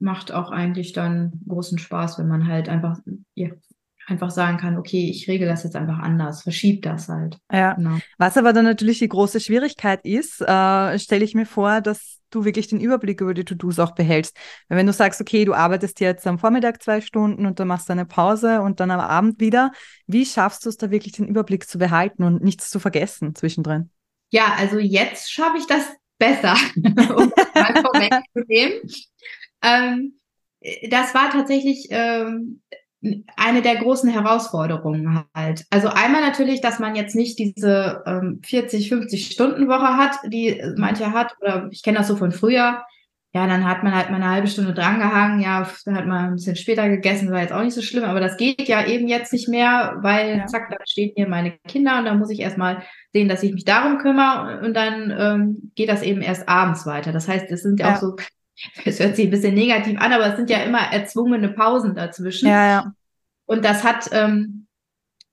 macht 0.00 0.32
auch 0.32 0.50
eigentlich 0.50 0.92
dann 0.92 1.40
großen 1.46 1.78
Spaß, 1.78 2.18
wenn 2.18 2.26
man 2.26 2.48
halt 2.48 2.68
einfach, 2.68 2.98
ja, 3.34 3.50
einfach 4.12 4.30
sagen 4.30 4.58
kann, 4.58 4.78
okay, 4.78 5.10
ich 5.10 5.28
regel 5.28 5.48
das 5.48 5.64
jetzt 5.64 5.76
einfach 5.76 5.98
anders, 5.98 6.42
verschieb 6.42 6.82
das 6.82 7.08
halt. 7.08 7.38
Ja. 7.50 7.74
Genau. 7.74 7.98
Was 8.18 8.36
aber 8.36 8.52
dann 8.52 8.64
natürlich 8.64 9.00
die 9.00 9.08
große 9.08 9.40
Schwierigkeit 9.40 10.04
ist, 10.04 10.40
äh, 10.40 10.98
stelle 10.98 11.24
ich 11.24 11.34
mir 11.34 11.46
vor, 11.46 11.80
dass 11.80 12.20
du 12.30 12.44
wirklich 12.44 12.68
den 12.68 12.80
Überblick 12.80 13.20
über 13.20 13.34
die 13.34 13.44
To-Dos 13.44 13.78
auch 13.78 13.94
behältst. 13.94 14.36
Weil 14.68 14.78
wenn 14.78 14.86
du 14.86 14.92
sagst, 14.92 15.20
okay, 15.20 15.44
du 15.44 15.54
arbeitest 15.54 16.00
jetzt 16.00 16.26
am 16.26 16.38
Vormittag 16.38 16.82
zwei 16.82 17.00
Stunden 17.00 17.46
und 17.46 17.60
dann 17.60 17.68
machst 17.68 17.88
du 17.88 17.92
eine 17.92 18.06
Pause 18.06 18.62
und 18.62 18.80
dann 18.80 18.90
am 18.90 19.00
Abend 19.00 19.40
wieder, 19.40 19.72
wie 20.06 20.26
schaffst 20.26 20.64
du 20.64 20.68
es 20.68 20.76
da 20.76 20.90
wirklich 20.90 21.12
den 21.12 21.28
Überblick 21.28 21.68
zu 21.68 21.78
behalten 21.78 22.24
und 22.24 22.42
nichts 22.42 22.70
zu 22.70 22.80
vergessen 22.80 23.34
zwischendrin? 23.34 23.90
Ja, 24.30 24.54
also 24.56 24.78
jetzt 24.78 25.30
schaffe 25.30 25.58
ich 25.58 25.66
das 25.66 25.84
besser, 26.18 26.56
um 26.76 27.32
das 27.36 27.54
mal 27.54 27.82
vorwegzunehmen. 27.82 28.80
Ähm, 29.62 30.14
das 30.90 31.14
war 31.14 31.30
tatsächlich 31.30 31.88
ähm, 31.90 32.62
eine 33.36 33.62
der 33.62 33.76
großen 33.76 34.08
Herausforderungen 34.08 35.24
halt. 35.34 35.64
Also 35.70 35.88
einmal 35.88 36.20
natürlich, 36.20 36.60
dass 36.60 36.78
man 36.78 36.94
jetzt 36.94 37.16
nicht 37.16 37.38
diese 37.38 38.02
ähm, 38.06 38.40
40, 38.44 38.88
50 38.88 39.26
Stunden 39.26 39.68
Woche 39.68 39.96
hat, 39.96 40.16
die 40.26 40.62
manche 40.76 41.12
hat, 41.12 41.34
oder 41.40 41.68
ich 41.70 41.82
kenne 41.82 41.98
das 41.98 42.08
so 42.08 42.16
von 42.16 42.32
früher. 42.32 42.82
Ja, 43.34 43.46
dann 43.46 43.66
hat 43.66 43.82
man 43.82 43.94
halt 43.94 44.10
mal 44.10 44.16
eine 44.16 44.28
halbe 44.28 44.46
Stunde 44.46 44.74
drangehangen, 44.74 45.40
ja, 45.40 45.66
dann 45.86 45.96
hat 45.96 46.06
man 46.06 46.26
ein 46.26 46.34
bisschen 46.34 46.54
später 46.54 46.86
gegessen, 46.90 47.30
war 47.30 47.40
jetzt 47.40 47.54
auch 47.54 47.62
nicht 47.62 47.72
so 47.72 47.80
schlimm, 47.80 48.04
aber 48.04 48.20
das 48.20 48.36
geht 48.36 48.68
ja 48.68 48.86
eben 48.86 49.08
jetzt 49.08 49.32
nicht 49.32 49.48
mehr, 49.48 49.96
weil 50.02 50.36
ja. 50.36 50.46
zack, 50.46 50.68
da 50.70 50.76
stehen 50.84 51.12
hier 51.16 51.26
meine 51.26 51.52
Kinder 51.66 51.98
und 51.98 52.04
dann 52.04 52.18
muss 52.18 52.28
ich 52.28 52.40
erstmal 52.40 52.82
sehen, 53.10 53.30
dass 53.30 53.42
ich 53.42 53.54
mich 53.54 53.64
darum 53.64 53.96
kümmere 53.96 54.60
und 54.62 54.74
dann 54.74 55.10
ähm, 55.18 55.72
geht 55.74 55.88
das 55.88 56.02
eben 56.02 56.20
erst 56.20 56.46
abends 56.46 56.84
weiter. 56.84 57.10
Das 57.10 57.26
heißt, 57.26 57.50
es 57.50 57.62
sind 57.62 57.80
ja, 57.80 57.88
ja 57.88 57.94
auch 57.94 58.00
so 58.00 58.16
es 58.84 59.00
hört 59.00 59.16
sich 59.16 59.26
ein 59.26 59.30
bisschen 59.30 59.54
negativ 59.54 59.98
an, 60.00 60.12
aber 60.12 60.26
es 60.26 60.36
sind 60.36 60.50
ja 60.50 60.58
immer 60.58 60.92
erzwungene 60.92 61.50
Pausen 61.50 61.94
dazwischen. 61.94 62.48
Ja, 62.48 62.66
ja. 62.66 62.94
Und 63.46 63.64
das 63.64 63.84
hat, 63.84 64.08
ähm, 64.12 64.66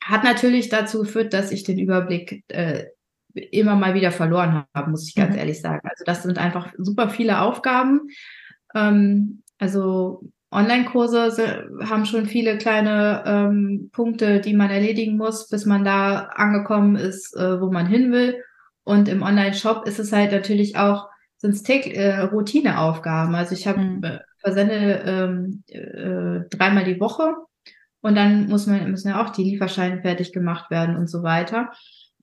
hat 0.03 0.23
natürlich 0.23 0.69
dazu 0.69 0.99
geführt, 0.99 1.33
dass 1.33 1.51
ich 1.51 1.63
den 1.63 1.79
Überblick 1.79 2.43
äh, 2.47 2.85
immer 3.33 3.75
mal 3.75 3.93
wieder 3.93 4.11
verloren 4.11 4.65
habe, 4.73 4.89
muss 4.89 5.07
ich 5.07 5.15
ganz 5.15 5.33
mhm. 5.33 5.39
ehrlich 5.39 5.61
sagen. 5.61 5.87
Also 5.87 6.03
das 6.05 6.23
sind 6.23 6.37
einfach 6.37 6.73
super 6.77 7.09
viele 7.09 7.41
Aufgaben. 7.41 8.09
Ähm, 8.75 9.43
also 9.57 10.23
Online-Kurse 10.51 11.69
haben 11.85 12.05
schon 12.05 12.25
viele 12.25 12.57
kleine 12.57 13.23
ähm, 13.25 13.89
Punkte, 13.93 14.39
die 14.39 14.55
man 14.55 14.71
erledigen 14.71 15.15
muss, 15.15 15.47
bis 15.47 15.65
man 15.65 15.85
da 15.85 16.29
angekommen 16.33 16.95
ist, 16.95 17.35
äh, 17.35 17.61
wo 17.61 17.71
man 17.71 17.85
hin 17.85 18.11
will. 18.11 18.43
Und 18.83 19.07
im 19.07 19.21
Online-Shop 19.21 19.87
ist 19.87 19.99
es 19.99 20.11
halt 20.11 20.31
natürlich 20.31 20.75
auch 20.75 21.07
sind 21.39 21.55
es 21.55 21.67
äh, 21.67 22.19
Routineaufgaben. 22.19 23.33
Also 23.33 23.55
ich 23.55 23.67
habe 23.67 23.79
mhm. 23.79 24.03
äh, 24.03 24.19
versende 24.39 25.03
ähm, 25.05 25.63
äh, 25.67 26.47
dreimal 26.49 26.83
die 26.83 26.99
Woche 26.99 27.33
und 28.01 28.15
dann 28.15 28.47
muss 28.47 28.67
man, 28.67 28.91
müssen 28.91 29.09
ja 29.09 29.23
auch 29.23 29.31
die 29.31 29.43
Lieferscheine 29.43 30.01
fertig 30.01 30.31
gemacht 30.31 30.69
werden 30.69 30.95
und 30.95 31.09
so 31.09 31.23
weiter. 31.23 31.71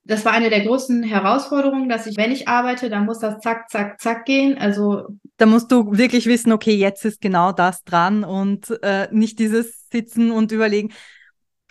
Das 0.05 0.25
war 0.25 0.33
eine 0.33 0.51
der 0.51 0.61
größten 0.61 1.03
Herausforderungen, 1.03 1.89
dass 1.89 2.07
ich, 2.07 2.17
wenn 2.17 2.31
ich 2.31 2.47
arbeite, 2.47 2.89
dann 2.89 3.07
muss 3.07 3.19
das 3.19 3.41
zack, 3.41 3.69
zack, 3.71 4.01
zack 4.01 4.25
gehen. 4.25 4.57
Also 4.57 5.09
da 5.37 5.47
musst 5.47 5.73
du 5.73 5.97
wirklich 5.97 6.27
wissen, 6.27 6.53
okay, 6.53 6.75
jetzt 6.75 7.05
ist 7.05 7.21
genau 7.21 7.51
das 7.51 7.83
dran 7.83 8.23
und 8.23 8.71
äh, 8.83 9.09
nicht 9.11 9.39
dieses 9.41 9.89
Sitzen 9.91 10.31
und 10.31 10.53
überlegen. 10.53 10.93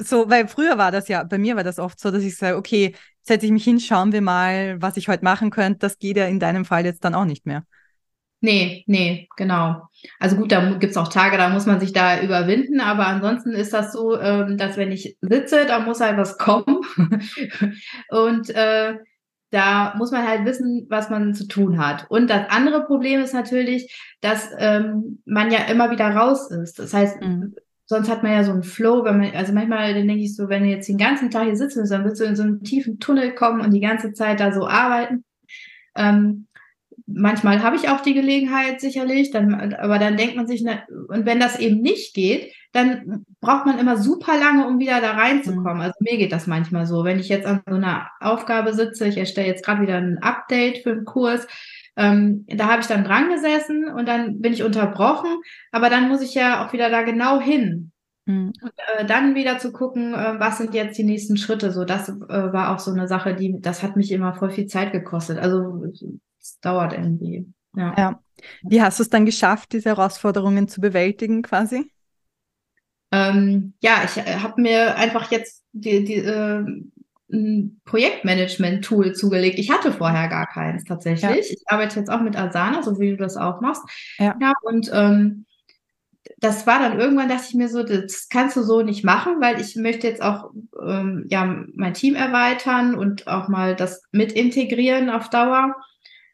So, 0.01 0.29
weil 0.29 0.49
früher 0.49 0.77
war 0.77 0.91
das 0.91 1.07
ja, 1.07 1.23
bei 1.23 1.37
mir 1.37 1.55
war 1.55 1.63
das 1.63 1.79
oft 1.79 1.97
so, 1.99 2.11
dass 2.11 2.23
ich 2.23 2.35
sage, 2.35 2.57
okay, 2.57 2.93
setze 3.27 3.45
ich 3.45 3.51
mich 3.51 3.63
hin, 3.63 3.79
schauen 3.79 4.11
wir 4.11 4.21
mal, 4.21 4.81
was 4.81 4.97
ich 4.97 5.07
heute 5.07 5.23
machen 5.23 5.49
könnte. 5.49 5.79
Das 5.79 5.97
geht 5.97 6.17
ja 6.17 6.25
in 6.25 6.39
deinem 6.39 6.65
Fall 6.65 6.85
jetzt 6.85 7.03
dann 7.03 7.15
auch 7.15 7.25
nicht 7.25 7.45
mehr. 7.45 7.63
Nee, 8.41 8.83
nee, 8.85 9.27
genau. 9.37 9.87
Also 10.19 10.35
gut, 10.35 10.51
da 10.51 10.73
gibt's 10.73 10.97
auch 10.97 11.07
Tage, 11.07 11.37
da 11.37 11.49
muss 11.49 11.65
man 11.65 11.79
sich 11.79 11.93
da 11.93 12.21
überwinden, 12.21 12.79
aber 12.79 13.07
ansonsten 13.07 13.53
ist 13.53 13.73
das 13.73 13.91
so, 13.91 14.19
ähm, 14.19 14.57
dass 14.57 14.77
wenn 14.77 14.91
ich 14.91 15.17
sitze, 15.21 15.65
da 15.65 15.79
muss 15.79 15.99
halt 15.99 16.17
was 16.17 16.37
kommen. 16.37 16.81
Und 18.09 18.49
äh, 18.51 18.97
da 19.49 19.95
muss 19.97 20.11
man 20.11 20.27
halt 20.27 20.45
wissen, 20.45 20.85
was 20.89 21.09
man 21.09 21.33
zu 21.33 21.47
tun 21.47 21.79
hat. 21.79 22.05
Und 22.09 22.29
das 22.29 22.49
andere 22.49 22.85
Problem 22.85 23.21
ist 23.21 23.33
natürlich, 23.33 23.91
dass 24.21 24.49
ähm, 24.59 25.23
man 25.25 25.49
ja 25.49 25.59
immer 25.69 25.89
wieder 25.89 26.09
raus 26.09 26.51
ist. 26.51 26.77
Das 26.77 26.93
heißt, 26.93 27.21
mhm 27.21 27.55
sonst 27.85 28.09
hat 28.09 28.23
man 28.23 28.31
ja 28.31 28.43
so 28.43 28.51
einen 28.51 28.63
Flow, 28.63 29.03
wenn 29.03 29.17
man, 29.17 29.35
also 29.35 29.53
manchmal 29.53 29.93
dann 29.93 30.07
denke 30.07 30.23
ich 30.23 30.35
so, 30.35 30.49
wenn 30.49 30.63
du 30.63 30.69
jetzt 30.69 30.89
den 30.89 30.97
ganzen 30.97 31.29
Tag 31.29 31.45
hier 31.45 31.55
sitzen 31.55 31.79
willst, 31.79 31.91
dann 31.91 32.03
willst 32.03 32.19
du 32.19 32.25
in 32.25 32.35
so 32.35 32.43
einen 32.43 32.63
tiefen 32.63 32.99
Tunnel 32.99 33.33
kommen 33.33 33.61
und 33.61 33.71
die 33.71 33.81
ganze 33.81 34.13
Zeit 34.13 34.39
da 34.39 34.51
so 34.51 34.67
arbeiten. 34.67 35.23
Ähm, 35.95 36.47
manchmal 37.05 37.61
habe 37.61 37.75
ich 37.75 37.89
auch 37.89 38.01
die 38.01 38.13
Gelegenheit 38.13 38.81
sicherlich, 38.81 39.31
dann, 39.31 39.73
aber 39.75 39.99
dann 39.99 40.17
denkt 40.17 40.35
man 40.35 40.47
sich, 40.47 40.63
na, 40.63 40.83
und 41.09 41.25
wenn 41.25 41.39
das 41.39 41.59
eben 41.59 41.81
nicht 41.81 42.15
geht, 42.15 42.51
dann 42.71 43.25
braucht 43.39 43.65
man 43.65 43.79
immer 43.79 43.97
super 43.97 44.37
lange, 44.37 44.67
um 44.67 44.79
wieder 44.79 44.99
da 44.99 45.11
reinzukommen. 45.11 45.75
Mhm. 45.75 45.81
Also 45.81 45.93
mir 46.01 46.17
geht 46.17 46.33
das 46.33 46.45
manchmal 46.45 46.85
so. 46.85 47.05
Wenn 47.05 47.19
ich 47.19 47.29
jetzt 47.29 47.45
an 47.45 47.61
so 47.65 47.75
einer 47.75 48.09
Aufgabe 48.19 48.73
sitze, 48.73 49.07
ich 49.07 49.17
erstelle 49.17 49.47
jetzt 49.47 49.63
gerade 49.63 49.81
wieder 49.81 49.95
ein 49.95 50.17
Update 50.21 50.79
für 50.79 50.91
einen 50.91 51.05
Kurs, 51.05 51.47
ähm, 51.95 52.45
da 52.47 52.67
habe 52.67 52.81
ich 52.81 52.87
dann 52.87 53.03
dran 53.03 53.29
gesessen 53.29 53.87
und 53.89 54.07
dann 54.07 54.41
bin 54.41 54.53
ich 54.53 54.63
unterbrochen, 54.63 55.37
aber 55.71 55.89
dann 55.89 56.09
muss 56.09 56.21
ich 56.21 56.33
ja 56.33 56.65
auch 56.65 56.73
wieder 56.73 56.89
da 56.89 57.03
genau 57.03 57.39
hin. 57.39 57.91
Mhm. 58.25 58.53
Und 58.61 58.71
äh, 58.97 59.05
dann 59.05 59.35
wieder 59.35 59.59
zu 59.59 59.71
gucken, 59.71 60.13
äh, 60.13 60.39
was 60.39 60.57
sind 60.57 60.73
jetzt 60.73 60.97
die 60.97 61.03
nächsten 61.03 61.37
Schritte. 61.37 61.71
So, 61.71 61.85
das 61.85 62.09
äh, 62.09 62.13
war 62.17 62.73
auch 62.73 62.79
so 62.79 62.91
eine 62.91 63.07
Sache, 63.07 63.35
die, 63.35 63.55
das 63.59 63.83
hat 63.83 63.95
mich 63.95 64.11
immer 64.11 64.33
voll 64.33 64.49
viel 64.49 64.67
Zeit 64.67 64.91
gekostet. 64.91 65.37
Also 65.37 65.85
es 66.39 66.59
dauert 66.59 66.93
irgendwie. 66.93 67.47
Ja. 67.75 67.93
ja. 67.97 68.19
Wie 68.63 68.81
hast 68.81 68.99
du 68.99 69.03
es 69.03 69.09
dann 69.09 69.25
geschafft, 69.25 69.73
diese 69.73 69.89
Herausforderungen 69.89 70.67
zu 70.67 70.81
bewältigen, 70.81 71.41
quasi? 71.41 71.91
Ähm, 73.11 73.73
ja, 73.81 74.01
ich 74.03 74.17
äh, 74.17 74.39
habe 74.39 74.61
mir 74.61 74.97
einfach 74.97 75.31
jetzt 75.31 75.63
die, 75.71 76.03
die, 76.03 76.15
äh, 76.15 76.65
ein 77.35 77.81
Projektmanagement-Tool 77.85 79.13
zugelegt. 79.13 79.59
Ich 79.59 79.69
hatte 79.69 79.91
vorher 79.91 80.27
gar 80.27 80.47
keins 80.47 80.83
tatsächlich. 80.83 81.49
Ja. 81.49 81.53
Ich 81.53 81.63
arbeite 81.67 81.99
jetzt 81.99 82.09
auch 82.09 82.21
mit 82.21 82.35
Asana, 82.37 82.81
so 82.81 82.99
wie 82.99 83.11
du 83.11 83.17
das 83.17 83.37
auch 83.37 83.61
machst. 83.61 83.83
Ja. 84.17 84.35
ja 84.39 84.53
und 84.63 84.89
ähm, 84.93 85.45
das 86.39 86.65
war 86.65 86.79
dann 86.79 86.99
irgendwann, 86.99 87.29
dachte 87.29 87.45
ich 87.49 87.55
mir 87.55 87.69
so, 87.69 87.83
das 87.83 88.29
kannst 88.29 88.57
du 88.57 88.63
so 88.63 88.81
nicht 88.81 89.03
machen, 89.03 89.41
weil 89.41 89.61
ich 89.61 89.75
möchte 89.75 90.07
jetzt 90.07 90.21
auch 90.21 90.51
ähm, 90.81 91.27
ja 91.29 91.63
mein 91.73 91.93
Team 91.93 92.15
erweitern 92.15 92.95
und 92.95 93.27
auch 93.27 93.47
mal 93.47 93.75
das 93.75 94.03
mit 94.11 94.31
integrieren 94.31 95.09
auf 95.09 95.29
Dauer. 95.29 95.75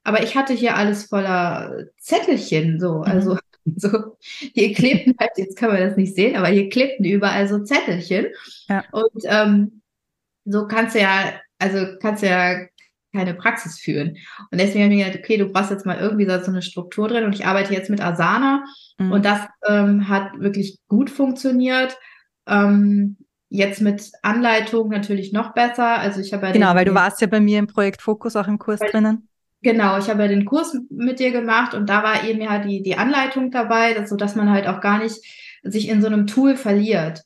Aber 0.04 0.24
ich 0.24 0.36
hatte 0.36 0.54
hier 0.54 0.76
alles 0.76 1.06
voller 1.06 1.86
Zettelchen, 1.98 2.80
so, 2.80 3.00
mhm. 3.00 3.04
also 3.04 3.38
so, 3.76 4.18
hier 4.20 4.74
klebten 4.74 5.16
halt, 5.20 5.32
jetzt 5.36 5.58
kann 5.58 5.70
man 5.72 5.82
das 5.82 5.98
nicht 5.98 6.16
sehen, 6.16 6.36
aber 6.36 6.48
hier 6.48 6.70
klebten 6.70 7.06
überall 7.06 7.48
so 7.48 7.60
Zettelchen. 7.60 8.28
Ja. 8.68 8.84
Und 8.92 9.24
ähm, 9.26 9.81
so 10.52 10.68
kannst 10.68 10.96
du 10.96 11.00
ja, 11.00 11.34
also 11.60 11.86
kannst 12.02 12.24
du 12.24 12.28
ja 12.28 12.66
keine 13.14 13.34
Praxis 13.34 13.80
führen. 13.80 14.18
Und 14.52 14.60
deswegen 14.60 14.84
habe 14.84 14.94
ich 14.94 15.00
mir 15.00 15.06
gedacht, 15.06 15.24
okay, 15.24 15.38
du 15.38 15.52
brauchst 15.52 15.72
jetzt 15.72 15.86
mal 15.86 16.00
irgendwie 16.00 16.26
so 16.26 16.52
eine 16.52 16.62
Struktur 16.62 17.08
drin 17.08 17.26
und 17.26 17.34
ich 17.34 17.46
arbeite 17.46 17.74
jetzt 17.74 17.90
mit 17.90 18.02
Asana 18.02 18.64
mhm. 18.98 19.12
und 19.12 19.26
das 19.26 19.42
ähm, 19.68 20.08
hat 20.08 20.40
wirklich 20.40 20.80
gut 20.88 21.10
funktioniert. 21.10 21.98
Ähm, 22.48 23.18
jetzt 23.50 23.82
mit 23.82 24.12
Anleitung 24.22 24.90
natürlich 24.90 25.34
noch 25.34 25.54
besser. 25.54 26.00
Also 26.00 26.22
ich 26.22 26.32
habe 26.32 26.48
ja 26.48 26.52
Genau, 26.54 26.74
weil 26.74 26.86
du 26.86 26.94
warst 26.94 27.20
ja 27.20 27.28
bei 27.28 27.42
mir 27.42 27.60
im 27.60 27.68
Projekt 27.68 28.02
Fokus 28.02 28.38
auch 28.38 28.48
im 28.48 28.58
Kurs 28.58 28.80
weil, 28.80 28.92
drinnen. 28.92 29.28
Genau, 29.62 29.98
ich 30.00 30.10
habe 30.10 30.24
ja 30.24 30.30
den 30.30 30.46
Kurs 30.46 30.76
mit 30.90 31.20
dir 31.20 31.32
gemacht 31.32 31.74
und 31.74 31.90
da 31.90 32.02
war 32.02 32.24
eben 32.24 32.42
ja 32.42 32.60
die, 32.60 32.82
die 32.82 32.98
Anleitung 32.98 33.52
dabei, 33.52 34.06
so 34.06 34.16
dass 34.16 34.36
man 34.36 34.50
halt 34.50 34.68
auch 34.68 34.80
gar 34.80 35.00
nicht 35.00 35.18
sich 35.64 35.90
in 35.90 36.02
so 36.02 36.08
einem 36.08 36.28
Tool 36.28 36.56
verliert. 36.56 37.24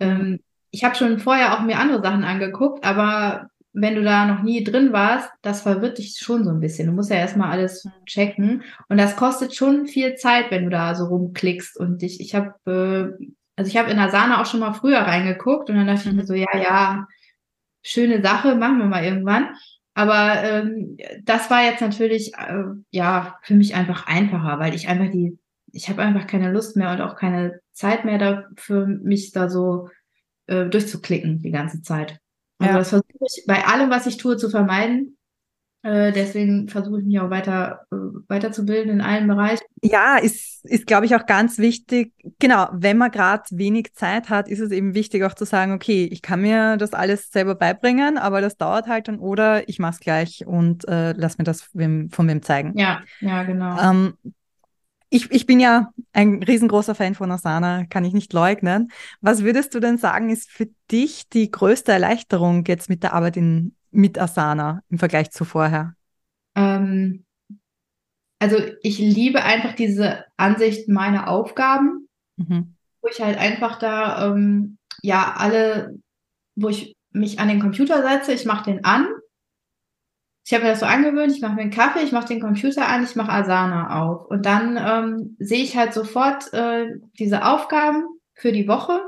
Ähm, 0.00 0.40
ich 0.76 0.84
habe 0.84 0.94
schon 0.94 1.18
vorher 1.18 1.54
auch 1.54 1.62
mir 1.62 1.78
andere 1.78 2.02
Sachen 2.02 2.22
angeguckt, 2.22 2.84
aber 2.84 3.48
wenn 3.72 3.94
du 3.94 4.02
da 4.02 4.26
noch 4.26 4.42
nie 4.42 4.62
drin 4.62 4.92
warst, 4.92 5.30
das 5.40 5.62
verwirrt 5.62 5.96
dich 5.96 6.18
schon 6.18 6.44
so 6.44 6.50
ein 6.50 6.60
bisschen. 6.60 6.86
Du 6.86 6.92
musst 6.92 7.10
ja 7.10 7.16
erstmal 7.16 7.50
alles 7.50 7.88
checken. 8.04 8.62
Und 8.90 8.98
das 8.98 9.16
kostet 9.16 9.54
schon 9.54 9.86
viel 9.86 10.16
Zeit, 10.16 10.50
wenn 10.50 10.64
du 10.64 10.70
da 10.70 10.94
so 10.94 11.06
rumklickst. 11.06 11.78
Und 11.78 12.02
ich, 12.02 12.20
ich 12.20 12.34
habe, 12.34 12.52
äh, 12.66 13.24
also 13.56 13.70
ich 13.70 13.78
habe 13.78 13.90
in 13.90 13.98
Asana 13.98 14.42
auch 14.42 14.44
schon 14.44 14.60
mal 14.60 14.74
früher 14.74 14.98
reingeguckt 14.98 15.70
und 15.70 15.76
dann 15.76 15.86
dachte 15.86 16.10
ich 16.10 16.14
mir 16.14 16.22
mhm. 16.22 16.26
so, 16.26 16.34
ja, 16.34 16.54
ja, 16.54 17.06
schöne 17.82 18.20
Sache, 18.20 18.54
machen 18.54 18.78
wir 18.78 18.86
mal 18.86 19.04
irgendwann. 19.04 19.48
Aber 19.94 20.42
ähm, 20.42 20.98
das 21.24 21.50
war 21.50 21.64
jetzt 21.64 21.80
natürlich 21.80 22.34
äh, 22.34 22.64
ja 22.90 23.38
für 23.44 23.54
mich 23.54 23.74
einfach 23.74 24.06
einfacher, 24.06 24.58
weil 24.58 24.74
ich 24.74 24.88
einfach 24.88 25.10
die, 25.10 25.38
ich 25.72 25.88
habe 25.88 26.02
einfach 26.02 26.26
keine 26.26 26.52
Lust 26.52 26.76
mehr 26.76 26.90
und 26.90 27.00
auch 27.00 27.16
keine 27.16 27.60
Zeit 27.72 28.04
mehr 28.04 28.18
dafür, 28.18 28.86
mich 28.86 29.32
da 29.32 29.48
so 29.48 29.88
äh, 30.46 30.66
durchzuklicken 30.66 31.40
die 31.40 31.50
ganze 31.50 31.82
Zeit. 31.82 32.20
Also 32.58 32.72
ja. 32.72 32.78
das 32.78 32.88
versuche 32.88 33.06
ich 33.20 33.44
bei 33.46 33.64
allem, 33.66 33.90
was 33.90 34.06
ich 34.06 34.16
tue, 34.16 34.36
zu 34.36 34.48
vermeiden. 34.48 35.16
Äh, 35.86 36.10
deswegen 36.10 36.68
versuche 36.68 36.98
ich 36.98 37.06
mich 37.06 37.20
auch 37.20 37.30
weiter 37.30 37.86
äh, 37.92 37.96
weiterzubilden 38.26 38.90
in 38.90 39.00
allen 39.00 39.28
Bereichen. 39.28 39.64
Ja, 39.82 40.16
ist, 40.16 40.64
ist 40.64 40.84
glaube 40.84 41.06
ich, 41.06 41.14
auch 41.14 41.26
ganz 41.26 41.58
wichtig. 41.58 42.12
Genau, 42.40 42.68
wenn 42.72 42.98
man 42.98 43.12
gerade 43.12 43.44
wenig 43.52 43.94
Zeit 43.94 44.28
hat, 44.28 44.48
ist 44.48 44.58
es 44.58 44.72
eben 44.72 44.94
wichtig 44.94 45.22
auch 45.22 45.34
zu 45.34 45.44
sagen, 45.44 45.72
okay, 45.72 46.08
ich 46.10 46.22
kann 46.22 46.40
mir 46.40 46.76
das 46.76 46.92
alles 46.92 47.30
selber 47.30 47.54
beibringen, 47.54 48.18
aber 48.18 48.40
das 48.40 48.56
dauert 48.56 48.88
halt 48.88 49.06
dann 49.06 49.20
oder 49.20 49.68
ich 49.68 49.78
mache 49.78 49.92
es 49.92 50.00
gleich 50.00 50.44
und 50.44 50.88
äh, 50.88 51.12
lass 51.12 51.38
mir 51.38 51.44
das 51.44 51.68
wem, 51.72 52.10
von 52.10 52.26
wem 52.26 52.42
zeigen. 52.42 52.76
Ja, 52.76 53.02
ja, 53.20 53.44
genau. 53.44 53.78
Ähm, 53.80 54.14
Ich, 55.16 55.30
ich 55.30 55.46
bin 55.46 55.60
ja 55.60 55.94
ein 56.12 56.42
riesengroßer 56.42 56.94
Fan 56.94 57.14
von 57.14 57.32
Asana, 57.32 57.86
kann 57.86 58.04
ich 58.04 58.12
nicht 58.12 58.34
leugnen. 58.34 58.92
Was 59.22 59.44
würdest 59.44 59.74
du 59.74 59.80
denn 59.80 59.96
sagen, 59.96 60.28
ist 60.28 60.50
für 60.50 60.68
dich 60.90 61.30
die 61.30 61.50
größte 61.50 61.90
Erleichterung 61.90 62.66
jetzt 62.66 62.90
mit 62.90 63.02
der 63.02 63.14
Arbeit 63.14 63.38
in, 63.38 63.74
mit 63.90 64.18
Asana 64.18 64.82
im 64.90 64.98
Vergleich 64.98 65.30
zu 65.30 65.46
vorher? 65.46 65.94
Ähm, 66.54 67.24
also 68.40 68.58
ich 68.82 68.98
liebe 68.98 69.42
einfach 69.42 69.74
diese 69.74 70.26
Ansicht 70.36 70.86
meiner 70.90 71.30
Aufgaben, 71.30 72.08
mhm. 72.36 72.74
wo 73.00 73.08
ich 73.08 73.22
halt 73.22 73.38
einfach 73.38 73.78
da 73.78 74.26
ähm, 74.26 74.76
ja 75.00 75.32
alle, 75.34 75.98
wo 76.56 76.68
ich 76.68 76.94
mich 77.10 77.38
an 77.38 77.48
den 77.48 77.60
Computer 77.60 78.02
setze, 78.02 78.34
ich 78.34 78.44
mache 78.44 78.70
den 78.70 78.84
an. 78.84 79.08
Ich 80.46 80.54
habe 80.54 80.62
mir 80.62 80.70
das 80.70 80.80
so 80.80 80.86
angewöhnt, 80.86 81.32
ich 81.32 81.42
mache 81.42 81.56
mir 81.56 81.62
einen 81.62 81.72
Kaffee, 81.72 82.04
ich 82.04 82.12
mache 82.12 82.28
den 82.28 82.40
Computer 82.40 82.86
an, 82.86 83.02
ich 83.02 83.16
mache 83.16 83.32
Asana 83.32 84.00
auf. 84.00 84.26
Und 84.30 84.46
dann 84.46 84.76
ähm, 84.76 85.36
sehe 85.40 85.62
ich 85.64 85.76
halt 85.76 85.92
sofort 85.92 86.52
äh, 86.52 86.86
diese 87.18 87.44
Aufgaben 87.44 88.04
für 88.32 88.52
die 88.52 88.68
Woche 88.68 89.00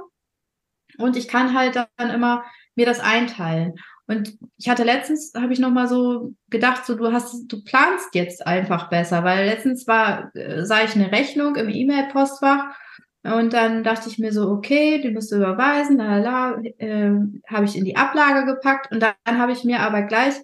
und 0.99 1.17
ich 1.17 1.29
kann 1.29 1.57
halt 1.57 1.77
dann 1.77 2.11
immer 2.11 2.43
mir 2.75 2.87
das 2.87 2.99
einteilen. 2.99 3.75
Und 4.09 4.37
ich 4.57 4.69
hatte 4.69 4.83
letztens, 4.83 5.33
habe 5.37 5.53
ich 5.53 5.61
noch 5.61 5.71
mal 5.71 5.87
so 5.87 6.33
gedacht, 6.51 6.85
so 6.85 6.97
du 6.97 7.13
hast, 7.13 7.47
du 7.47 7.63
planst 7.63 8.17
jetzt 8.17 8.45
einfach 8.45 8.89
besser, 8.91 9.23
weil 9.23 9.47
letztens 9.47 9.87
war, 9.87 10.35
äh, 10.35 10.65
sah 10.65 10.83
ich 10.83 10.97
eine 10.97 11.13
Rechnung 11.13 11.55
im 11.55 11.69
E-Mail-Postfach 11.69 12.75
und 13.23 13.53
dann 13.53 13.85
dachte 13.85 14.09
ich 14.09 14.19
mir 14.19 14.33
so, 14.33 14.49
okay, 14.51 15.01
die 15.03 15.11
musst 15.11 15.31
du 15.31 15.37
überweisen, 15.37 15.99
la 15.99 16.19
la, 16.19 16.61
äh, 16.79 17.13
habe 17.47 17.65
ich 17.65 17.77
in 17.77 17.85
die 17.85 17.97
Ablage 17.97 18.45
gepackt 18.45 18.91
und 18.91 19.01
dann, 19.01 19.15
dann 19.25 19.39
habe 19.39 19.53
ich 19.53 19.63
mir 19.63 19.81
aber 19.81 20.03
gleich 20.03 20.35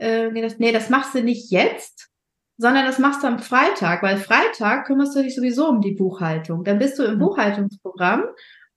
äh, 0.00 0.30
gedacht, 0.30 0.56
nee, 0.58 0.72
das 0.72 0.90
machst 0.90 1.14
du 1.14 1.22
nicht 1.22 1.50
jetzt, 1.50 2.08
sondern 2.56 2.84
das 2.84 2.98
machst 2.98 3.22
du 3.22 3.26
am 3.26 3.38
Freitag, 3.38 4.02
weil 4.02 4.16
Freitag 4.16 4.86
kümmerst 4.86 5.16
du 5.16 5.22
dich 5.22 5.34
sowieso 5.34 5.68
um 5.68 5.80
die 5.80 5.94
Buchhaltung. 5.94 6.64
Dann 6.64 6.78
bist 6.78 6.98
du 6.98 7.04
im 7.04 7.14
mhm. 7.14 7.20
Buchhaltungsprogramm 7.20 8.24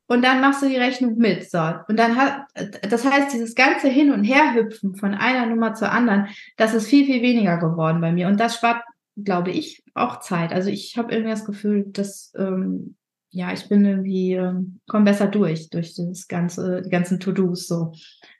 und 0.07 0.23
dann 0.23 0.41
machst 0.41 0.61
du 0.61 0.69
die 0.69 0.77
Rechnung 0.77 1.17
mit. 1.17 1.49
So. 1.49 1.59
Und 1.87 1.97
dann 1.97 2.15
hat, 2.15 2.45
das 2.89 3.05
heißt, 3.05 3.33
dieses 3.33 3.55
ganze 3.55 3.87
Hin- 3.87 4.11
und 4.11 4.23
Herhüpfen 4.23 4.95
von 4.95 5.13
einer 5.13 5.45
Nummer 5.45 5.73
zur 5.73 5.91
anderen, 5.91 6.27
das 6.57 6.73
ist 6.73 6.87
viel, 6.87 7.05
viel 7.05 7.21
weniger 7.21 7.57
geworden 7.57 8.01
bei 8.01 8.11
mir. 8.11 8.27
Und 8.27 8.39
das 8.39 8.55
spart, 8.55 8.83
glaube 9.17 9.51
ich, 9.51 9.83
auch 9.93 10.19
Zeit. 10.19 10.53
Also 10.53 10.69
ich 10.69 10.97
habe 10.97 11.11
irgendwie 11.11 11.31
das 11.31 11.45
Gefühl, 11.45 11.85
dass 11.87 12.33
ähm, 12.37 12.95
ja, 13.33 13.51
ich 13.51 13.67
bin 13.67 13.83
irgendwie, 13.83 14.33
ähm, 14.33 14.79
komme 14.87 15.05
besser 15.05 15.27
durch, 15.27 15.69
durch 15.69 15.95
das 15.95 16.27
ganze, 16.27 16.83
die 16.83 16.89
ganzen 16.89 17.19
To-Dos 17.19 17.67
so. 17.67 17.93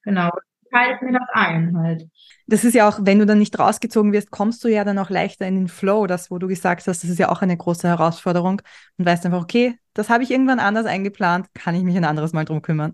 Genau. 0.04 0.30
Teilt 0.74 1.04
mir 1.04 1.12
das 1.12 1.30
ein 1.34 1.78
halt. 1.78 2.08
Das 2.48 2.64
ist 2.64 2.74
ja 2.74 2.90
auch, 2.90 3.00
wenn 3.04 3.20
du 3.20 3.28
dann 3.28 3.38
nicht 3.38 3.58
rausgezogen 3.60 4.12
wirst, 4.12 4.32
kommst 4.32 4.64
du 4.64 4.68
ja 4.68 4.84
dann 4.84 4.98
auch 4.98 5.12
leichter 5.12 5.48
in 5.48 5.56
den 5.56 5.68
Flow, 5.68 6.08
das, 6.08 6.32
wo 6.32 6.40
du 6.40 6.48
gesagt 6.48 6.88
hast, 6.88 7.04
das 7.04 7.10
ist 7.10 7.20
ja 7.20 7.30
auch 7.30 7.44
eine 7.44 7.56
große 7.56 7.88
Herausforderung 7.88 8.62
und 8.98 9.06
weißt 9.06 9.26
einfach, 9.26 9.44
okay, 9.44 9.78
das 9.94 10.10
habe 10.10 10.24
ich 10.24 10.32
irgendwann 10.32 10.60
anders 10.60 10.88
eingeplant, 10.88 11.48
kann 11.54 11.76
ich 11.76 11.84
mich 11.84 11.96
ein 11.96 12.06
anderes 12.06 12.34
Mal 12.34 12.46
drum 12.46 12.64
kümmern. 12.64 12.94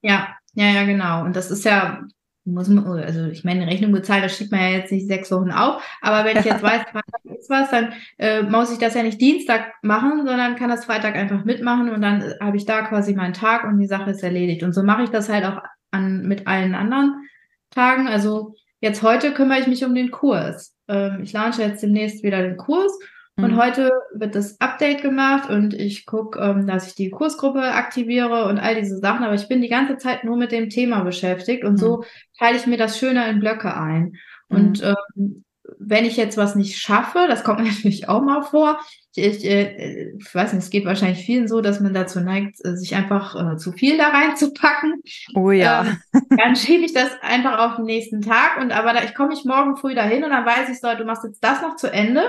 Ja, 0.00 0.28
ja, 0.54 0.66
ja, 0.66 0.84
genau. 0.84 1.24
Und 1.24 1.34
das 1.34 1.50
ist 1.50 1.64
ja, 1.64 2.02
muss 2.44 2.68
man, 2.68 2.86
also 2.86 3.26
ich 3.26 3.42
meine, 3.42 3.66
Rechnung 3.66 3.90
bezahlt, 3.90 4.22
das 4.22 4.36
schiebt 4.36 4.52
man 4.52 4.60
ja 4.60 4.68
jetzt 4.68 4.92
nicht 4.92 5.08
sechs 5.08 5.30
Wochen 5.32 5.50
auf. 5.50 5.82
Aber 6.02 6.24
wenn 6.24 6.38
ich 6.38 6.44
jetzt 6.44 6.62
weiß, 6.62 6.82
Freitag 6.82 7.36
ist 7.36 7.50
was, 7.50 7.70
dann 7.70 7.94
äh, 8.18 8.42
muss 8.42 8.72
ich 8.72 8.78
das 8.78 8.94
ja 8.94 9.02
nicht 9.02 9.20
Dienstag 9.20 9.72
machen, 9.82 10.24
sondern 10.24 10.54
kann 10.54 10.70
das 10.70 10.84
Freitag 10.84 11.16
einfach 11.16 11.44
mitmachen 11.44 11.90
und 11.90 12.00
dann 12.00 12.22
äh, 12.22 12.34
habe 12.40 12.56
ich 12.56 12.64
da 12.64 12.82
quasi 12.82 13.14
meinen 13.14 13.34
Tag 13.34 13.64
und 13.64 13.78
die 13.78 13.86
Sache 13.86 14.10
ist 14.10 14.22
erledigt. 14.22 14.62
Und 14.62 14.72
so 14.72 14.84
mache 14.84 15.02
ich 15.02 15.10
das 15.10 15.28
halt 15.28 15.44
auch 15.44 15.62
an, 15.92 16.26
mit 16.26 16.46
allen 16.46 16.74
anderen 16.74 17.28
Tagen. 17.70 18.08
Also 18.08 18.54
jetzt 18.80 19.02
heute 19.02 19.32
kümmere 19.32 19.60
ich 19.60 19.66
mich 19.66 19.84
um 19.84 19.94
den 19.94 20.10
Kurs. 20.10 20.74
Ähm, 20.88 21.20
ich 21.22 21.32
launche 21.32 21.62
jetzt 21.62 21.82
demnächst 21.82 22.22
wieder 22.22 22.42
den 22.42 22.56
Kurs 22.56 22.92
und 23.36 23.52
mhm. 23.52 23.56
heute 23.56 23.90
wird 24.14 24.34
das 24.34 24.60
Update 24.60 25.00
gemacht 25.00 25.48
und 25.48 25.72
ich 25.72 26.04
gucke, 26.04 26.38
ähm, 26.38 26.66
dass 26.66 26.88
ich 26.88 26.94
die 26.94 27.10
Kursgruppe 27.10 27.62
aktiviere 27.62 28.44
und 28.44 28.58
all 28.58 28.74
diese 28.74 28.98
Sachen. 28.98 29.24
Aber 29.24 29.34
ich 29.34 29.48
bin 29.48 29.62
die 29.62 29.70
ganze 29.70 29.96
Zeit 29.96 30.24
nur 30.24 30.36
mit 30.36 30.52
dem 30.52 30.68
Thema 30.68 31.02
beschäftigt 31.02 31.64
und 31.64 31.72
mhm. 31.72 31.78
so 31.78 32.04
teile 32.38 32.58
ich 32.58 32.66
mir 32.66 32.76
das 32.76 32.98
schöner 32.98 33.26
in 33.28 33.40
Blöcke 33.40 33.74
ein. 33.74 34.16
Mhm. 34.48 34.56
Und 34.56 34.82
ähm, 34.82 35.44
wenn 35.78 36.04
ich 36.04 36.18
jetzt 36.18 36.36
was 36.36 36.54
nicht 36.56 36.76
schaffe, 36.76 37.26
das 37.26 37.42
kommt 37.42 37.60
natürlich 37.64 38.08
auch 38.08 38.22
mal 38.22 38.42
vor. 38.42 38.78
Ich, 39.14 39.24
ich, 39.24 39.44
äh, 39.44 40.12
ich 40.18 40.34
weiß 40.34 40.52
nicht, 40.52 40.64
es 40.64 40.70
geht 40.70 40.84
wahrscheinlich 40.84 41.24
vielen 41.24 41.48
so, 41.48 41.60
dass 41.60 41.80
man 41.80 41.94
dazu 41.94 42.20
neigt, 42.20 42.64
äh, 42.64 42.76
sich 42.76 42.94
einfach 42.94 43.34
äh, 43.34 43.56
zu 43.56 43.72
viel 43.72 43.98
da 43.98 44.08
reinzupacken. 44.08 45.02
Oh 45.34 45.50
ja. 45.50 45.84
Ähm, 45.84 46.28
dann 46.36 46.56
schiebe 46.56 46.84
ich 46.84 46.92
das 46.92 47.10
einfach 47.20 47.58
auf 47.58 47.76
den 47.76 47.84
nächsten 47.84 48.22
Tag 48.22 48.58
und 48.60 48.72
aber 48.72 48.92
da, 48.92 49.02
ich 49.04 49.14
komme 49.14 49.34
ich 49.34 49.44
morgen 49.44 49.76
früh 49.76 49.94
dahin 49.94 50.24
und 50.24 50.30
dann 50.30 50.46
weiß 50.46 50.68
ich 50.70 50.80
so, 50.80 50.88
du 50.96 51.04
machst 51.04 51.24
jetzt 51.24 51.44
das 51.44 51.62
noch 51.62 51.76
zu 51.76 51.92
Ende 51.92 52.22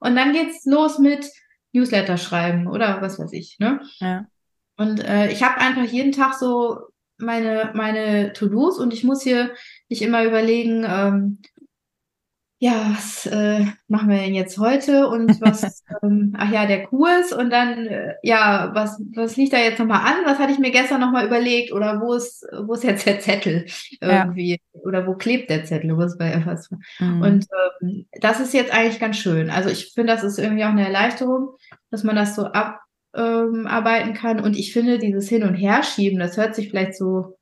und 0.00 0.14
dann 0.14 0.32
geht's 0.32 0.64
los 0.64 0.98
mit 0.98 1.28
Newsletter 1.72 2.16
schreiben 2.16 2.66
oder 2.66 3.02
was 3.02 3.18
weiß 3.18 3.32
ich. 3.32 3.58
Ne? 3.58 3.80
Ja. 3.98 4.26
Und 4.76 5.04
äh, 5.04 5.30
ich 5.30 5.42
habe 5.42 5.60
einfach 5.60 5.84
jeden 5.84 6.12
Tag 6.12 6.34
so 6.34 6.78
meine, 7.18 7.72
meine 7.74 8.32
To-Dos 8.32 8.78
und 8.78 8.94
ich 8.94 9.04
muss 9.04 9.22
hier 9.22 9.50
nicht 9.88 10.02
immer 10.02 10.24
überlegen, 10.24 10.86
ähm, 10.88 11.38
ja, 12.60 12.90
was 12.90 13.24
äh, 13.26 13.64
machen 13.86 14.10
wir 14.10 14.18
denn 14.18 14.34
jetzt 14.34 14.58
heute 14.58 15.06
und 15.06 15.40
was, 15.40 15.84
ähm, 16.02 16.34
ach 16.36 16.50
ja, 16.50 16.66
der 16.66 16.86
Kurs 16.86 17.32
und 17.32 17.50
dann, 17.50 17.86
äh, 17.86 18.14
ja, 18.24 18.72
was, 18.74 19.00
was 19.14 19.36
liegt 19.36 19.52
da 19.52 19.58
jetzt 19.58 19.78
nochmal 19.78 20.00
an? 20.00 20.24
Was 20.24 20.40
hatte 20.40 20.52
ich 20.52 20.58
mir 20.58 20.72
gestern 20.72 21.00
nochmal 21.00 21.26
überlegt 21.26 21.72
oder 21.72 22.00
wo 22.00 22.14
ist, 22.14 22.44
wo 22.64 22.74
ist 22.74 22.82
jetzt 22.82 23.06
der 23.06 23.20
Zettel 23.20 23.66
irgendwie 24.00 24.50
ja. 24.50 24.80
oder 24.82 25.06
wo 25.06 25.14
klebt 25.14 25.50
der 25.50 25.64
Zettel? 25.64 25.96
Wo 25.96 26.02
ist 26.02 26.18
bei 26.18 26.42
was? 26.44 26.68
Mhm. 26.98 27.22
Und 27.22 27.46
ähm, 27.80 28.06
das 28.20 28.40
ist 28.40 28.52
jetzt 28.52 28.72
eigentlich 28.72 28.98
ganz 28.98 29.18
schön. 29.18 29.50
Also 29.50 29.70
ich 29.70 29.92
finde, 29.94 30.12
das 30.12 30.24
ist 30.24 30.38
irgendwie 30.38 30.64
auch 30.64 30.70
eine 30.70 30.84
Erleichterung, 30.84 31.50
dass 31.92 32.02
man 32.02 32.16
das 32.16 32.34
so 32.34 32.46
abarbeiten 32.46 34.08
ähm, 34.08 34.14
kann 34.14 34.40
und 34.40 34.56
ich 34.56 34.72
finde 34.72 34.98
dieses 34.98 35.28
Hin- 35.28 35.44
und 35.44 35.54
Herschieben, 35.54 36.18
das 36.18 36.36
hört 36.36 36.56
sich 36.56 36.70
vielleicht 36.70 36.96
so 36.96 37.37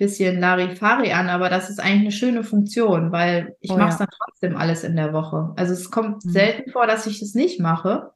bisschen 0.00 0.40
Larifari 0.40 1.12
an, 1.12 1.28
aber 1.28 1.50
das 1.50 1.68
ist 1.68 1.78
eigentlich 1.78 2.00
eine 2.00 2.12
schöne 2.12 2.42
Funktion, 2.42 3.12
weil 3.12 3.54
ich 3.60 3.70
oh, 3.70 3.76
mache 3.76 3.90
es 3.90 3.98
ja. 3.98 4.06
dann 4.06 4.14
trotzdem 4.18 4.56
alles 4.56 4.82
in 4.82 4.96
der 4.96 5.12
Woche. 5.12 5.52
Also 5.56 5.74
es 5.74 5.90
kommt 5.90 6.24
mhm. 6.24 6.30
selten 6.30 6.70
vor, 6.70 6.86
dass 6.86 7.06
ich 7.06 7.20
es 7.20 7.34
nicht 7.34 7.60
mache, 7.60 8.10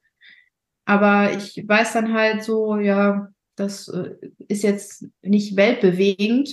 aber 0.87 1.33
ich 1.33 1.63
weiß 1.67 1.93
dann 1.93 2.15
halt 2.15 2.43
so, 2.43 2.79
ja, 2.79 3.29
das 3.55 3.89
äh, 3.89 4.15
ist 4.49 4.63
jetzt 4.63 5.07
nicht 5.23 5.57
weltbewegend. 5.57 6.51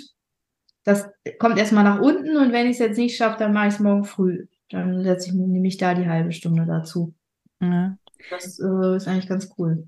Das 0.84 1.10
kommt 1.39 1.58
erstmal 1.58 1.86
nach 1.86 2.02
unten 2.02 2.36
und 2.36 2.52
wenn 2.52 2.65
ich 2.65 2.74
es 2.74 2.80
jetzt 2.80 2.98
nicht 2.98 3.15
schaffe, 3.15 3.39
dann 3.39 3.54
mache 3.54 3.70
ich 3.70 3.76
es 3.76 3.80
morgen 3.80 4.04
früh. 4.04 4.48
Dann 4.70 5.02
setze 5.04 5.30
ich 5.30 5.34
mir 5.34 5.48
nämlich 5.48 5.78
da 5.78 5.94
die 5.94 6.08
halbe 6.08 6.34
Stunde 6.34 6.65
dazu. 6.65 7.13
Ja. 7.62 7.98
Das 8.30 8.60
äh, 8.60 8.96
ist 8.98 9.08
eigentlich 9.08 9.30
ganz 9.30 9.50
cool. 9.58 9.88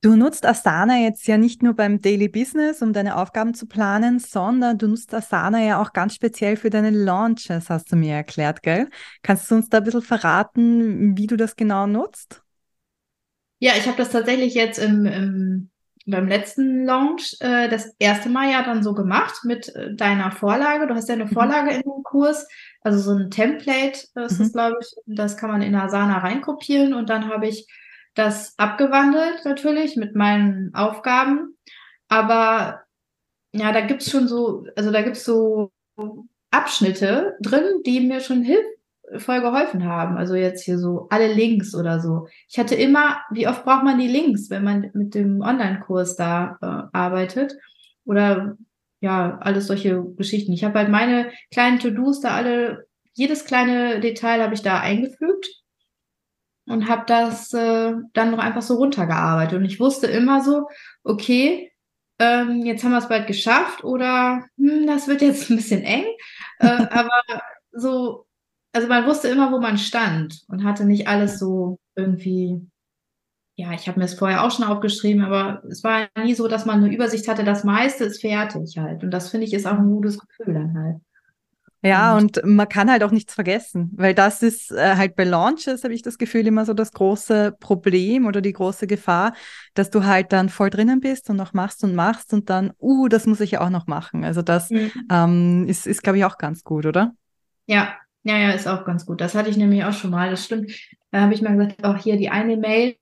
Du 0.00 0.14
nutzt 0.14 0.46
Asana 0.46 0.98
jetzt 0.98 1.26
ja 1.26 1.38
nicht 1.38 1.60
nur 1.60 1.74
beim 1.74 2.00
Daily 2.00 2.28
Business, 2.28 2.82
um 2.82 2.92
deine 2.92 3.16
Aufgaben 3.16 3.52
zu 3.52 3.66
planen, 3.66 4.20
sondern 4.20 4.78
du 4.78 4.86
nutzt 4.86 5.12
Asana 5.12 5.60
ja 5.60 5.82
auch 5.82 5.92
ganz 5.92 6.14
speziell 6.14 6.56
für 6.56 6.70
deine 6.70 6.90
Launches, 6.90 7.68
hast 7.68 7.90
du 7.90 7.96
mir 7.96 8.14
erklärt, 8.14 8.62
gell? 8.62 8.88
Kannst 9.22 9.50
du 9.50 9.56
uns 9.56 9.68
da 9.68 9.78
ein 9.78 9.84
bisschen 9.84 10.02
verraten, 10.02 11.18
wie 11.18 11.26
du 11.26 11.36
das 11.36 11.56
genau 11.56 11.88
nutzt? 11.88 12.42
Ja, 13.58 13.72
ich 13.76 13.88
habe 13.88 13.96
das 13.96 14.10
tatsächlich 14.10 14.54
jetzt 14.54 14.78
im, 14.78 15.04
im, 15.04 15.70
beim 16.06 16.28
letzten 16.28 16.84
Launch 16.84 17.36
äh, 17.40 17.68
das 17.68 17.92
erste 17.98 18.28
Mal 18.28 18.52
ja 18.52 18.62
dann 18.62 18.84
so 18.84 18.94
gemacht 18.94 19.40
mit 19.42 19.74
äh, 19.74 19.96
deiner 19.96 20.30
Vorlage. 20.30 20.86
Du 20.86 20.94
hast 20.94 21.08
ja 21.08 21.16
eine 21.16 21.24
mhm. 21.24 21.32
Vorlage 21.32 21.72
in 21.72 21.82
dem 21.82 22.04
Kurs, 22.04 22.46
also 22.82 23.00
so 23.00 23.18
ein 23.18 23.30
Template 23.32 24.06
äh, 24.14 24.26
ist 24.26 24.38
mhm. 24.38 24.44
das, 24.44 24.52
glaube 24.52 24.76
ich. 24.80 24.94
Das 25.06 25.36
kann 25.36 25.50
man 25.50 25.62
in 25.62 25.74
Asana 25.74 26.18
reinkopieren 26.18 26.94
und 26.94 27.10
dann 27.10 27.28
habe 27.28 27.48
ich 27.48 27.66
das 28.18 28.54
abgewandelt 28.58 29.44
natürlich 29.44 29.96
mit 29.96 30.16
meinen 30.16 30.74
Aufgaben. 30.74 31.56
Aber 32.08 32.80
ja, 33.52 33.72
da 33.72 33.80
gibt's 33.80 34.10
schon 34.10 34.26
so, 34.26 34.66
also 34.76 34.90
da 34.90 35.02
gibt's 35.02 35.24
so 35.24 35.70
Abschnitte 36.50 37.36
drin, 37.40 37.82
die 37.86 38.00
mir 38.00 38.20
schon 38.20 38.42
hilf 38.42 38.64
voll 39.18 39.40
geholfen 39.40 39.84
haben. 39.84 40.16
Also 40.16 40.34
jetzt 40.34 40.64
hier 40.64 40.78
so 40.78 41.06
alle 41.10 41.32
Links 41.32 41.74
oder 41.74 42.00
so. 42.00 42.26
Ich 42.48 42.58
hatte 42.58 42.74
immer, 42.74 43.20
wie 43.30 43.46
oft 43.46 43.64
braucht 43.64 43.84
man 43.84 43.98
die 43.98 44.08
Links, 44.08 44.50
wenn 44.50 44.64
man 44.64 44.90
mit 44.94 45.14
dem 45.14 45.40
Online-Kurs 45.40 46.16
da 46.16 46.58
äh, 46.60 46.96
arbeitet? 46.96 47.56
Oder 48.04 48.56
ja, 49.00 49.38
alles 49.40 49.68
solche 49.68 50.02
Geschichten. 50.16 50.52
Ich 50.52 50.64
habe 50.64 50.78
halt 50.78 50.88
meine 50.88 51.30
kleinen 51.52 51.78
To-Dos 51.78 52.20
da 52.20 52.34
alle, 52.34 52.86
jedes 53.14 53.44
kleine 53.44 54.00
Detail 54.00 54.42
habe 54.42 54.54
ich 54.54 54.62
da 54.62 54.80
eingefügt 54.80 55.46
und 56.68 56.88
habe 56.88 57.04
das 57.06 57.52
äh, 57.54 57.94
dann 58.12 58.30
noch 58.30 58.38
einfach 58.38 58.62
so 58.62 58.76
runtergearbeitet. 58.76 59.58
Und 59.58 59.64
ich 59.64 59.80
wusste 59.80 60.06
immer 60.06 60.42
so, 60.42 60.68
okay, 61.02 61.72
ähm, 62.18 62.64
jetzt 62.64 62.84
haben 62.84 62.90
wir 62.92 62.98
es 62.98 63.08
bald 63.08 63.26
geschafft 63.26 63.84
oder 63.84 64.44
hm, 64.56 64.86
das 64.86 65.08
wird 65.08 65.22
jetzt 65.22 65.50
ein 65.50 65.56
bisschen 65.56 65.82
eng. 65.82 66.04
Äh, 66.58 66.66
aber 66.90 67.22
so, 67.72 68.26
also 68.72 68.88
man 68.88 69.06
wusste 69.06 69.28
immer, 69.28 69.52
wo 69.52 69.60
man 69.60 69.78
stand 69.78 70.42
und 70.48 70.64
hatte 70.64 70.84
nicht 70.84 71.08
alles 71.08 71.38
so 71.38 71.78
irgendwie, 71.96 72.60
ja, 73.56 73.72
ich 73.72 73.88
habe 73.88 73.98
mir 73.98 74.04
es 74.04 74.14
vorher 74.14 74.44
auch 74.44 74.50
schon 74.50 74.66
aufgeschrieben, 74.66 75.22
aber 75.22 75.62
es 75.68 75.82
war 75.84 76.08
nie 76.22 76.34
so, 76.34 76.48
dass 76.48 76.66
man 76.66 76.82
eine 76.82 76.94
Übersicht 76.94 77.28
hatte, 77.28 77.44
das 77.44 77.64
meiste 77.64 78.04
ist 78.04 78.20
fertig 78.20 78.78
halt. 78.78 79.02
Und 79.02 79.10
das 79.10 79.30
finde 79.30 79.46
ich 79.46 79.54
ist 79.54 79.66
auch 79.66 79.78
ein 79.78 79.90
gutes 79.90 80.18
Gefühl 80.18 80.54
dann 80.54 80.74
halt. 80.74 80.96
Ja, 81.82 82.16
und, 82.16 82.40
man 82.44 82.68
kann 82.68 82.90
halt 82.90 83.04
auch 83.04 83.12
nichts 83.12 83.34
vergessen, 83.34 83.92
weil 83.94 84.12
das 84.12 84.42
ist 84.42 84.72
äh, 84.72 84.96
halt 84.96 85.14
bei 85.14 85.22
Launches, 85.22 85.84
habe 85.84 85.94
ich 85.94 86.02
das 86.02 86.18
Gefühl, 86.18 86.46
immer 86.46 86.64
so 86.64 86.74
das 86.74 86.90
große 86.92 87.54
Problem 87.60 88.26
oder 88.26 88.40
die 88.40 88.52
große 88.52 88.88
Gefahr, 88.88 89.32
dass 89.74 89.90
du 89.90 90.04
halt 90.04 90.32
dann 90.32 90.48
voll 90.48 90.70
drinnen 90.70 90.98
bist 90.98 91.30
und 91.30 91.36
noch 91.36 91.52
machst 91.52 91.84
und 91.84 91.94
machst 91.94 92.32
und 92.32 92.50
dann, 92.50 92.72
uh, 92.80 93.06
das 93.06 93.26
muss 93.26 93.40
ich 93.40 93.52
ja 93.52 93.60
auch 93.60 93.70
noch 93.70 93.86
machen. 93.86 94.24
Also 94.24 94.42
das 94.42 94.70
mhm. 94.70 94.90
ähm, 95.10 95.66
ist, 95.68 95.86
ist 95.86 96.02
glaube 96.02 96.18
ich, 96.18 96.24
auch 96.24 96.36
ganz 96.36 96.64
gut, 96.64 96.84
oder? 96.84 97.12
Ja, 97.66 97.94
ja, 98.24 98.36
ja, 98.36 98.50
ist 98.50 98.66
auch 98.66 98.84
ganz 98.84 99.06
gut. 99.06 99.20
Das 99.20 99.36
hatte 99.36 99.48
ich 99.48 99.56
nämlich 99.56 99.84
auch 99.84 99.92
schon 99.92 100.10
mal, 100.10 100.30
das 100.30 100.44
stimmt. 100.44 100.72
Da 101.12 101.20
habe 101.20 101.34
ich 101.34 101.42
mal 101.42 101.56
gesagt, 101.56 101.84
auch 101.84 101.96
hier 101.96 102.16
die 102.16 102.28
eine 102.28 102.56
Mail, 102.56 102.96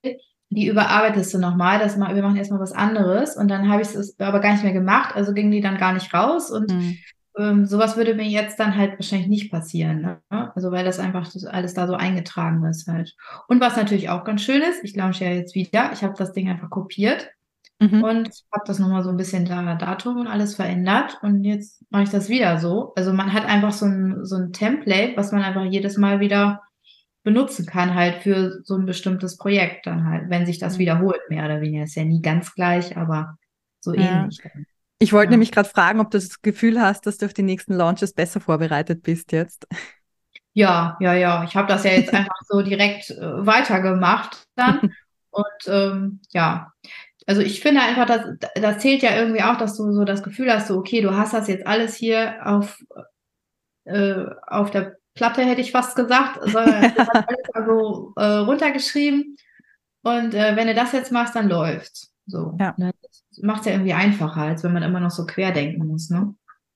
die 0.49 0.67
überarbeitest 0.67 1.33
du 1.33 1.39
nochmal, 1.39 1.79
dass 1.79 1.97
wir 1.97 2.21
machen 2.21 2.35
erstmal 2.35 2.59
was 2.59 2.73
anderes 2.73 3.35
und 3.35 3.47
dann 3.47 3.69
habe 3.69 3.81
ich 3.81 3.93
es 3.93 4.17
aber 4.19 4.39
gar 4.39 4.51
nicht 4.51 4.63
mehr 4.63 4.71
gemacht, 4.71 5.15
also 5.15 5.33
ging 5.33 5.49
die 5.49 5.61
dann 5.61 5.77
gar 5.77 5.93
nicht 5.93 6.13
raus 6.13 6.51
und 6.51 6.71
mhm 6.71 6.97
ähm, 7.37 7.65
sowas 7.65 7.97
würde 7.97 8.15
mir 8.15 8.25
jetzt 8.25 8.59
dann 8.59 8.75
halt 8.75 8.93
wahrscheinlich 8.93 9.27
nicht 9.27 9.51
passieren. 9.51 10.01
Ne? 10.01 10.51
Also 10.55 10.71
weil 10.71 10.85
das 10.85 10.99
einfach 10.99 11.31
das 11.31 11.45
alles 11.45 11.73
da 11.73 11.87
so 11.87 11.93
eingetragen 11.93 12.63
ist 12.65 12.87
halt. 12.87 13.15
Und 13.47 13.61
was 13.61 13.77
natürlich 13.77 14.09
auch 14.09 14.23
ganz 14.23 14.41
schön 14.41 14.61
ist, 14.61 14.83
ich 14.83 14.95
launche 14.95 15.25
ja 15.25 15.31
jetzt 15.31 15.55
wieder, 15.55 15.91
ich 15.93 16.03
habe 16.03 16.15
das 16.17 16.33
Ding 16.33 16.49
einfach 16.49 16.69
kopiert 16.69 17.29
mhm. 17.79 18.03
und 18.03 18.29
habe 18.51 18.63
das 18.65 18.79
nochmal 18.79 19.03
so 19.03 19.09
ein 19.09 19.17
bisschen 19.17 19.45
da 19.45 19.75
Datum 19.75 20.17
und 20.17 20.27
alles 20.27 20.55
verändert 20.55 21.19
und 21.21 21.43
jetzt 21.43 21.83
mache 21.89 22.03
ich 22.03 22.09
das 22.09 22.29
wieder 22.29 22.57
so. 22.57 22.93
Also 22.95 23.13
man 23.13 23.33
hat 23.33 23.45
einfach 23.45 23.71
so 23.71 23.85
ein, 23.85 24.25
so 24.25 24.35
ein 24.35 24.51
Template, 24.53 25.15
was 25.15 25.31
man 25.31 25.43
einfach 25.43 25.65
jedes 25.65 25.97
Mal 25.97 26.19
wieder 26.19 26.61
benutzen 27.23 27.65
kann 27.65 27.93
halt 27.93 28.23
für 28.23 28.61
so 28.63 28.75
ein 28.75 28.85
bestimmtes 28.85 29.37
Projekt 29.37 29.85
dann 29.85 30.09
halt, 30.09 30.29
wenn 30.29 30.45
sich 30.45 30.59
das 30.59 30.75
mhm. 30.75 30.79
wiederholt, 30.79 31.19
mehr 31.29 31.43
oder 31.43 31.59
weniger. 31.59 31.83
Ist 31.83 31.95
ja 31.95 32.05
nie 32.05 32.21
ganz 32.21 32.53
gleich, 32.55 32.95
aber 32.95 33.37
so 33.81 33.93
ja. 33.93 34.21
ähnlich. 34.21 34.39
Dann. 34.41 34.65
Ich 34.99 35.13
wollte 35.13 35.27
ja. 35.27 35.31
nämlich 35.31 35.51
gerade 35.51 35.69
fragen, 35.69 35.99
ob 35.99 36.09
du 36.11 36.17
das 36.17 36.41
Gefühl 36.41 36.81
hast, 36.81 37.05
dass 37.05 37.17
du 37.17 37.27
auf 37.27 37.33
die 37.33 37.43
nächsten 37.43 37.73
Launches 37.73 38.13
besser 38.13 38.41
vorbereitet 38.41 39.03
bist 39.03 39.31
jetzt. 39.31 39.67
Ja, 40.53 40.97
ja, 40.99 41.13
ja. 41.13 41.43
Ich 41.43 41.55
habe 41.55 41.67
das 41.67 41.83
ja 41.83 41.91
jetzt 41.91 42.11
einfach 42.13 42.41
so 42.47 42.61
direkt 42.61 43.11
äh, 43.11 43.45
weitergemacht 43.45 44.47
dann. 44.55 44.93
Und 45.29 45.67
ähm, 45.67 46.21
ja, 46.31 46.73
also 47.27 47.41
ich 47.41 47.59
finde 47.59 47.81
einfach, 47.81 48.05
dass 48.05 48.21
das 48.55 48.79
zählt 48.79 49.03
ja 49.03 49.15
irgendwie 49.15 49.43
auch, 49.43 49.57
dass 49.57 49.77
du 49.77 49.91
so 49.91 50.03
das 50.03 50.23
Gefühl 50.23 50.51
hast, 50.51 50.67
so 50.67 50.77
okay, 50.77 51.01
du 51.01 51.15
hast 51.15 51.33
das 51.33 51.47
jetzt 51.47 51.67
alles 51.67 51.95
hier 51.95 52.37
auf, 52.43 52.79
äh, 53.83 54.25
auf 54.47 54.71
der 54.71 54.97
Platte, 55.13 55.43
hätte 55.43 55.61
ich 55.61 55.71
fast 55.71 55.95
gesagt, 55.95 56.39
also, 56.41 56.57
alles 56.57 56.93
also 57.53 58.13
äh, 58.15 58.23
runtergeschrieben. 58.23 59.35
Und 60.03 60.33
äh, 60.33 60.55
wenn 60.55 60.67
du 60.67 60.73
das 60.73 60.93
jetzt 60.93 61.11
machst, 61.11 61.35
dann 61.35 61.49
läuft's. 61.49 62.13
So. 62.25 62.55
Ja. 62.59 62.73
Ne? 62.77 62.93
Macht 63.41 63.61
es 63.61 63.67
ja 63.67 63.71
irgendwie 63.73 63.93
einfacher, 63.93 64.41
als 64.41 64.63
wenn 64.63 64.73
man 64.73 64.83
immer 64.83 64.99
noch 64.99 65.11
so 65.11 65.25
querdenken 65.25 65.85
muss, 65.87 66.09
ne? 66.09 66.35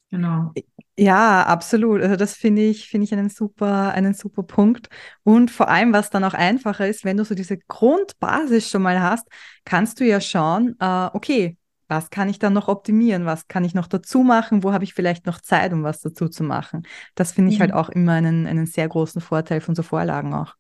Genau. 0.10 0.52
Ja, 0.97 1.43
absolut. 1.43 2.02
Also 2.02 2.15
das 2.17 2.36
finde 2.36 2.63
ich, 2.63 2.89
finde 2.89 3.06
ich 3.06 3.13
einen 3.13 3.30
super, 3.30 3.93
einen 3.93 4.13
super 4.13 4.43
Punkt. 4.43 4.89
Und 5.24 5.50
vor 5.50 5.69
allem, 5.69 5.93
was 5.93 6.10
dann 6.10 6.24
auch 6.24 6.34
einfacher 6.34 6.88
ist, 6.88 7.06
wenn 7.06 7.17
du 7.17 7.24
so 7.24 7.34
diese 7.34 7.58
Grundbasis 7.58 8.69
schon 8.69 8.82
mal 8.82 9.02
hast, 9.02 9.28
kannst 9.63 10.00
du 10.00 10.06
ja 10.06 10.19
schauen, 10.19 10.76
äh, 10.80 11.10
okay, 11.13 11.58
was 11.88 12.10
kann 12.10 12.30
ich 12.30 12.39
dann 12.39 12.54
noch 12.54 12.67
optimieren? 12.67 13.26
Was 13.26 13.47
kann 13.47 13.65
ich 13.65 13.74
noch 13.74 13.88
dazu 13.88 14.24
machen? 14.24 14.63
Wo 14.63 14.74
habe 14.74 14.84
ich 14.84 14.93
vielleicht 14.93 15.26
noch 15.26 15.41
Zeit, 15.41 15.74
um 15.74 15.84
was 15.84 16.02
dazu 16.02 16.30
zu 16.30 16.43
machen? 16.43 16.84
Das 17.15 17.32
finde 17.32 17.52
ich 17.52 17.60
halt 17.60 17.71
mhm. 17.71 17.76
halt 17.76 17.86
auch 17.86 17.89
immer 17.89 18.13
einen, 18.13 18.47
einen 18.47 18.65
sehr 18.65 18.88
großen 18.88 19.21
Vorteil 19.21 19.60
von 19.60 19.76
so 19.76 19.84
Vorlagen 19.84 20.34
auch. 20.34 20.56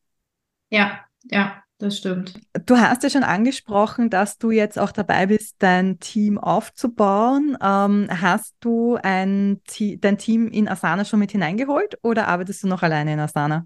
Ja, 0.69 0.99
ja, 1.23 1.61
das 1.81 1.97
stimmt. 1.97 2.33
Du 2.65 2.77
hast 2.77 3.03
ja 3.03 3.09
schon 3.09 3.23
angesprochen, 3.23 4.09
dass 4.09 4.37
du 4.37 4.51
jetzt 4.51 4.77
auch 4.77 4.91
dabei 4.91 5.25
bist, 5.25 5.55
dein 5.59 5.99
Team 5.99 6.37
aufzubauen. 6.37 7.57
Ähm, 7.61 8.07
hast 8.09 8.55
du 8.59 8.97
ein 9.01 9.61
dein 9.97 10.17
Team 10.17 10.47
in 10.47 10.67
Asana 10.67 11.05
schon 11.05 11.19
mit 11.19 11.31
hineingeholt 11.31 11.97
oder 12.03 12.27
arbeitest 12.27 12.63
du 12.63 12.67
noch 12.67 12.83
alleine 12.83 13.13
in 13.13 13.19
Asana? 13.19 13.65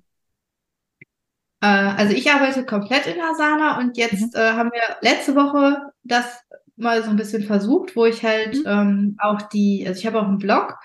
Äh, 1.62 1.67
also 1.67 2.13
ich 2.13 2.32
arbeite 2.32 2.65
komplett 2.65 3.08
in 3.08 3.21
Asana 3.21 3.80
und 3.80 3.97
jetzt 3.97 4.34
mhm. 4.34 4.39
äh, 4.39 4.51
haben 4.51 4.71
wir 4.71 4.82
letzte 5.01 5.36
Woche 5.36 5.91
das 6.04 6.41
mal 6.78 7.04
so 7.04 7.10
ein 7.10 7.15
bisschen 7.15 7.43
versucht, 7.43 7.95
wo 7.95 8.06
ich 8.06 8.23
halt 8.23 8.56
mhm. 8.56 8.63
ähm, 8.65 9.17
auch 9.19 9.41
die, 9.43 9.86
also 9.88 9.99
ich 9.99 10.06
habe 10.06 10.19
auch 10.19 10.28
einen 10.28 10.38
Blog, 10.38 10.75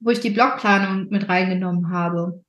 wo 0.00 0.10
ich 0.10 0.20
die 0.20 0.30
Blogplanung 0.30 1.08
mit 1.10 1.28
reingenommen 1.28 1.90
habe. 1.90 2.42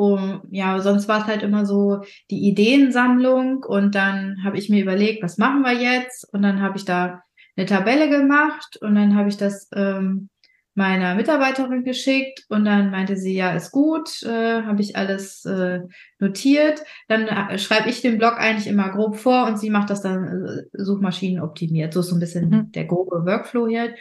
Wo, 0.00 0.40
ja, 0.50 0.80
sonst 0.80 1.08
war 1.08 1.20
es 1.20 1.26
halt 1.26 1.42
immer 1.42 1.66
so 1.66 2.00
die 2.30 2.48
Ideensammlung 2.48 3.64
und 3.64 3.94
dann 3.94 4.38
habe 4.42 4.56
ich 4.56 4.70
mir 4.70 4.82
überlegt, 4.82 5.22
was 5.22 5.36
machen 5.36 5.60
wir 5.60 5.72
jetzt? 5.74 6.26
Und 6.32 6.40
dann 6.40 6.62
habe 6.62 6.78
ich 6.78 6.86
da 6.86 7.22
eine 7.54 7.66
Tabelle 7.66 8.08
gemacht 8.08 8.78
und 8.80 8.94
dann 8.94 9.14
habe 9.14 9.28
ich 9.28 9.36
das 9.36 9.68
ähm, 9.74 10.30
meiner 10.74 11.14
Mitarbeiterin 11.14 11.84
geschickt 11.84 12.46
und 12.48 12.64
dann 12.64 12.90
meinte 12.90 13.16
sie, 13.16 13.34
ja, 13.34 13.52
ist 13.52 13.72
gut, 13.72 14.22
äh, 14.22 14.62
habe 14.62 14.80
ich 14.80 14.96
alles 14.96 15.44
äh, 15.44 15.80
notiert. 16.18 16.82
Dann 17.08 17.26
äh, 17.26 17.58
schreibe 17.58 17.90
ich 17.90 18.00
den 18.00 18.16
Blog 18.16 18.38
eigentlich 18.38 18.66
immer 18.66 18.90
grob 18.90 19.16
vor 19.16 19.46
und 19.46 19.58
sie 19.58 19.68
macht 19.68 19.90
das 19.90 20.00
dann 20.00 20.46
äh, 20.46 20.62
Suchmaschinen 20.72 21.42
optimiert. 21.42 21.92
So 21.92 22.00
ist 22.00 22.06
so 22.06 22.16
ein 22.16 22.20
bisschen 22.20 22.48
mhm. 22.48 22.72
der 22.72 22.86
grobe 22.86 23.26
Workflow 23.26 23.66
hier. 23.66 23.94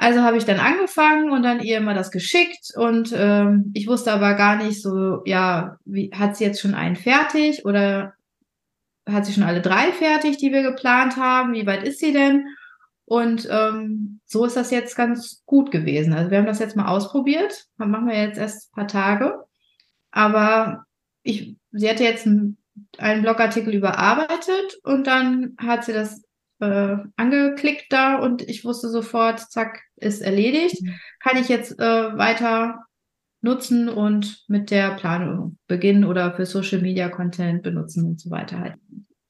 Also 0.00 0.22
habe 0.22 0.38
ich 0.38 0.46
dann 0.46 0.60
angefangen 0.60 1.30
und 1.30 1.42
dann 1.42 1.60
ihr 1.60 1.76
immer 1.76 1.92
das 1.92 2.10
geschickt 2.10 2.72
und 2.74 3.12
ähm, 3.14 3.70
ich 3.74 3.86
wusste 3.86 4.10
aber 4.10 4.32
gar 4.32 4.56
nicht 4.56 4.80
so, 4.80 5.20
ja, 5.26 5.76
wie, 5.84 6.10
hat 6.14 6.36
sie 6.38 6.44
jetzt 6.44 6.58
schon 6.58 6.72
einen 6.72 6.96
fertig 6.96 7.66
oder 7.66 8.14
hat 9.06 9.26
sie 9.26 9.34
schon 9.34 9.42
alle 9.42 9.60
drei 9.60 9.92
fertig, 9.92 10.38
die 10.38 10.52
wir 10.52 10.62
geplant 10.62 11.18
haben? 11.18 11.52
Wie 11.52 11.66
weit 11.66 11.82
ist 11.82 11.98
sie 11.98 12.14
denn? 12.14 12.46
Und 13.04 13.46
ähm, 13.50 14.20
so 14.24 14.46
ist 14.46 14.56
das 14.56 14.70
jetzt 14.70 14.96
ganz 14.96 15.42
gut 15.44 15.70
gewesen. 15.70 16.14
Also 16.14 16.30
wir 16.30 16.38
haben 16.38 16.46
das 16.46 16.60
jetzt 16.60 16.76
mal 16.76 16.88
ausprobiert. 16.88 17.66
Das 17.76 17.86
machen 17.86 18.08
wir 18.08 18.18
jetzt 18.18 18.38
erst 18.38 18.70
ein 18.70 18.76
paar 18.76 18.88
Tage. 18.88 19.44
Aber 20.12 20.86
ich, 21.22 21.56
sie 21.72 21.90
hatte 21.90 22.04
jetzt 22.04 22.26
einen, 22.26 22.56
einen 22.96 23.20
Blogartikel 23.20 23.74
überarbeitet 23.74 24.78
und 24.82 25.06
dann 25.06 25.56
hat 25.58 25.84
sie 25.84 25.92
das 25.92 26.22
äh, 26.60 26.96
angeklickt 27.16 27.86
da 27.90 28.18
und 28.18 28.42
ich 28.48 28.64
wusste 28.64 28.88
sofort, 28.88 29.40
zack, 29.50 29.82
ist 29.96 30.20
erledigt. 30.20 30.82
Mhm. 30.82 30.94
Kann 31.20 31.36
ich 31.38 31.48
jetzt 31.48 31.78
äh, 31.78 32.16
weiter 32.16 32.84
nutzen 33.42 33.88
und 33.88 34.44
mit 34.48 34.70
der 34.70 34.94
Planung 34.96 35.56
beginnen 35.66 36.04
oder 36.04 36.32
für 36.32 36.46
Social 36.46 36.80
Media 36.80 37.08
Content 37.08 37.62
benutzen 37.62 38.06
und 38.06 38.20
so 38.20 38.30
weiter 38.30 38.60
halt. 38.60 38.74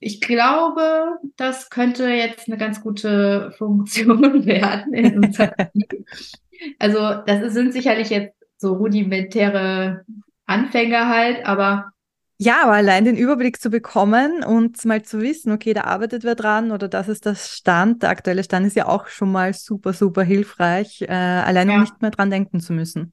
Ich 0.00 0.20
glaube, 0.20 1.18
das 1.36 1.68
könnte 1.70 2.08
jetzt 2.08 2.48
eine 2.48 2.56
ganz 2.56 2.80
gute 2.80 3.52
Funktion 3.58 4.44
werden. 4.46 5.34
also 6.78 6.98
das 7.26 7.52
sind 7.52 7.72
sicherlich 7.72 8.10
jetzt 8.10 8.36
so 8.56 8.74
rudimentäre 8.74 10.04
Anfänge 10.46 11.08
halt, 11.08 11.46
aber 11.46 11.92
ja, 12.42 12.62
aber 12.62 12.72
allein 12.72 13.04
den 13.04 13.18
Überblick 13.18 13.60
zu 13.60 13.68
bekommen 13.68 14.42
und 14.42 14.82
mal 14.86 15.02
zu 15.02 15.20
wissen, 15.20 15.52
okay, 15.52 15.74
da 15.74 15.82
arbeitet 15.82 16.24
wer 16.24 16.34
dran 16.34 16.70
oder 16.70 16.88
das 16.88 17.08
ist 17.08 17.26
das 17.26 17.50
Stand, 17.50 18.02
der 18.02 18.08
aktuelle 18.08 18.42
Stand 18.42 18.66
ist 18.66 18.76
ja 18.76 18.88
auch 18.88 19.08
schon 19.08 19.30
mal 19.30 19.52
super, 19.52 19.92
super 19.92 20.22
hilfreich, 20.22 21.02
äh, 21.02 21.12
allein 21.12 21.68
ja. 21.68 21.74
um 21.74 21.80
nicht 21.82 22.00
mehr 22.00 22.10
dran 22.10 22.30
denken 22.30 22.60
zu 22.60 22.72
müssen. 22.72 23.12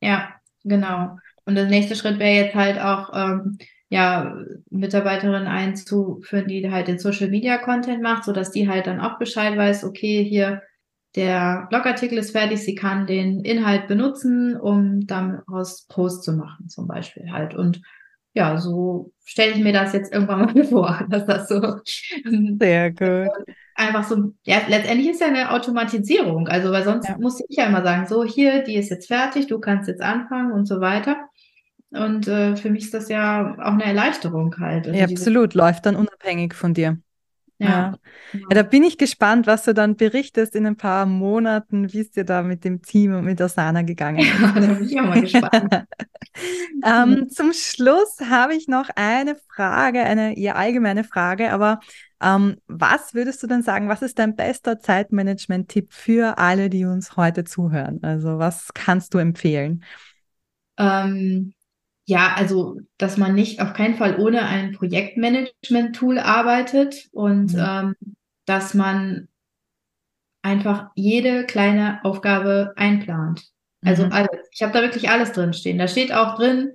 Ja, 0.00 0.30
genau. 0.64 1.18
Und 1.44 1.56
der 1.56 1.66
nächste 1.66 1.96
Schritt 1.96 2.18
wäre 2.18 2.46
jetzt 2.46 2.54
halt 2.54 2.80
auch, 2.80 3.10
ähm, 3.14 3.58
ja, 3.90 4.38
Mitarbeiterinnen 4.70 5.48
einzuführen, 5.48 6.48
die 6.48 6.70
halt 6.70 6.88
den 6.88 6.98
Social 6.98 7.28
Media 7.28 7.58
Content 7.58 8.00
macht, 8.02 8.24
so 8.24 8.32
dass 8.32 8.52
die 8.52 8.70
halt 8.70 8.86
dann 8.86 9.00
auch 9.00 9.18
Bescheid 9.18 9.54
weiß, 9.54 9.84
okay, 9.84 10.24
hier 10.24 10.62
der 11.14 11.66
Blogartikel 11.68 12.16
ist 12.16 12.30
fertig, 12.30 12.60
sie 12.60 12.74
kann 12.74 13.06
den 13.06 13.44
Inhalt 13.44 13.86
benutzen, 13.86 14.56
um 14.58 15.06
daraus 15.06 15.86
Post 15.88 16.24
zu 16.24 16.32
machen, 16.32 16.70
zum 16.70 16.86
Beispiel 16.86 17.30
halt. 17.30 17.54
Und 17.54 17.82
ja, 18.34 18.56
so 18.58 19.12
stelle 19.24 19.52
ich 19.52 19.58
mir 19.58 19.72
das 19.72 19.92
jetzt 19.92 20.12
irgendwann 20.12 20.52
mal 20.52 20.64
vor, 20.64 21.06
dass 21.08 21.26
das 21.26 21.48
so 21.48 21.78
sehr 22.58 22.90
gut. 22.90 23.30
Einfach 23.74 24.04
so, 24.04 24.32
ja, 24.44 24.58
letztendlich 24.68 25.10
ist 25.10 25.20
ja 25.20 25.28
eine 25.28 25.50
Automatisierung. 25.50 26.48
Also, 26.48 26.70
weil 26.72 26.84
sonst 26.84 27.08
ja. 27.08 27.16
musste 27.18 27.44
ich 27.48 27.56
ja 27.56 27.66
immer 27.66 27.82
sagen, 27.82 28.06
so 28.06 28.24
hier, 28.24 28.62
die 28.62 28.76
ist 28.76 28.90
jetzt 28.90 29.08
fertig, 29.08 29.46
du 29.46 29.58
kannst 29.58 29.88
jetzt 29.88 30.02
anfangen 30.02 30.52
und 30.52 30.66
so 30.66 30.80
weiter. 30.80 31.16
Und 31.90 32.26
äh, 32.26 32.56
für 32.56 32.70
mich 32.70 32.84
ist 32.84 32.94
das 32.94 33.08
ja 33.08 33.54
auch 33.58 33.72
eine 33.72 33.84
Erleichterung 33.84 34.54
halt. 34.58 34.86
Also 34.86 34.98
ja, 34.98 35.04
absolut, 35.04 35.54
läuft 35.54 35.86
dann 35.86 35.96
unabhängig 35.96 36.54
von 36.54 36.74
dir. 36.74 36.98
Ja. 37.62 37.68
ja. 37.68 37.98
ja. 38.32 38.46
da 38.50 38.62
bin 38.62 38.82
ich 38.82 38.98
gespannt, 38.98 39.46
was 39.46 39.64
du 39.64 39.74
dann 39.74 39.96
berichtest 39.96 40.54
in 40.54 40.66
ein 40.66 40.76
paar 40.76 41.06
Monaten, 41.06 41.92
wie 41.92 42.00
es 42.00 42.10
dir 42.10 42.24
da 42.24 42.42
mit 42.42 42.64
dem 42.64 42.82
Team 42.82 43.14
und 43.14 43.24
mit 43.24 43.40
Asana 43.40 43.82
gegangen 43.82 44.18
ist. 44.18 44.40
Ja, 44.40 44.52
da 44.52 44.60
bin 44.60 44.84
ich 44.84 45.00
auch 45.00 45.04
mal 45.04 45.20
gespannt. 45.20 45.86
ähm, 46.84 47.28
zum 47.30 47.52
Schluss 47.52 48.18
habe 48.28 48.54
ich 48.54 48.68
noch 48.68 48.88
eine 48.96 49.36
Frage, 49.54 50.02
eine 50.02 50.36
eher 50.36 50.56
allgemeine 50.56 51.04
Frage, 51.04 51.52
aber 51.52 51.80
ähm, 52.20 52.56
was 52.66 53.14
würdest 53.14 53.42
du 53.42 53.46
denn 53.46 53.62
sagen, 53.62 53.88
was 53.88 54.02
ist 54.02 54.18
dein 54.18 54.36
bester 54.36 54.78
Zeitmanagement-Tipp 54.78 55.92
für 55.92 56.38
alle, 56.38 56.70
die 56.70 56.84
uns 56.84 57.16
heute 57.16 57.44
zuhören? 57.44 58.00
Also 58.02 58.38
was 58.38 58.70
kannst 58.74 59.14
du 59.14 59.18
empfehlen? 59.18 59.84
Ähm, 60.78 61.54
ja, 62.04 62.34
also, 62.36 62.80
dass 62.98 63.16
man 63.16 63.34
nicht 63.34 63.60
auf 63.60 63.74
keinen 63.74 63.94
Fall 63.94 64.18
ohne 64.18 64.42
ein 64.42 64.72
Projektmanagement-Tool 64.72 66.18
arbeitet 66.18 67.08
und 67.12 67.54
mhm. 67.54 67.64
ähm, 67.64 67.96
dass 68.44 68.74
man 68.74 69.28
einfach 70.42 70.90
jede 70.94 71.46
kleine 71.46 72.00
Aufgabe 72.02 72.72
einplant. 72.76 73.44
Also 73.84 74.06
mhm. 74.06 74.12
alles. 74.12 74.48
Ich 74.52 74.62
habe 74.62 74.72
da 74.72 74.82
wirklich 74.82 75.10
alles 75.10 75.32
drin 75.32 75.52
stehen. 75.52 75.78
Da 75.78 75.88
steht 75.88 76.12
auch 76.12 76.36
drin, 76.36 76.72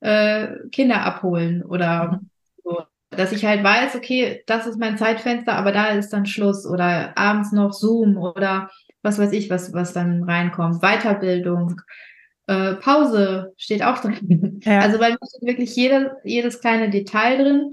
äh, 0.00 0.48
Kinder 0.72 1.02
abholen 1.02 1.62
oder 1.62 2.12
mhm. 2.12 2.30
so. 2.64 2.82
Dass 3.10 3.32
ich 3.32 3.44
halt 3.44 3.62
weiß, 3.62 3.96
okay, 3.96 4.42
das 4.46 4.66
ist 4.66 4.78
mein 4.78 4.96
Zeitfenster, 4.96 5.54
aber 5.54 5.72
da 5.72 5.88
ist 5.88 6.10
dann 6.10 6.26
Schluss 6.26 6.64
oder 6.64 7.18
abends 7.18 7.52
noch 7.52 7.72
Zoom 7.72 8.16
oder 8.16 8.70
was 9.02 9.18
weiß 9.18 9.32
ich, 9.32 9.50
was, 9.50 9.72
was 9.72 9.92
dann 9.92 10.22
reinkommt. 10.22 10.80
Weiterbildung, 10.80 11.80
äh, 12.50 12.74
Pause 12.74 13.52
steht 13.56 13.82
auch 13.82 13.98
drin. 13.98 14.60
Ja. 14.62 14.80
Also 14.80 14.98
bei 14.98 15.08
mir 15.08 15.18
steht 15.26 15.48
wirklich 15.48 15.74
jede, 15.74 16.16
jedes 16.22 16.60
kleine 16.60 16.90
Detail 16.90 17.38
drin. 17.38 17.72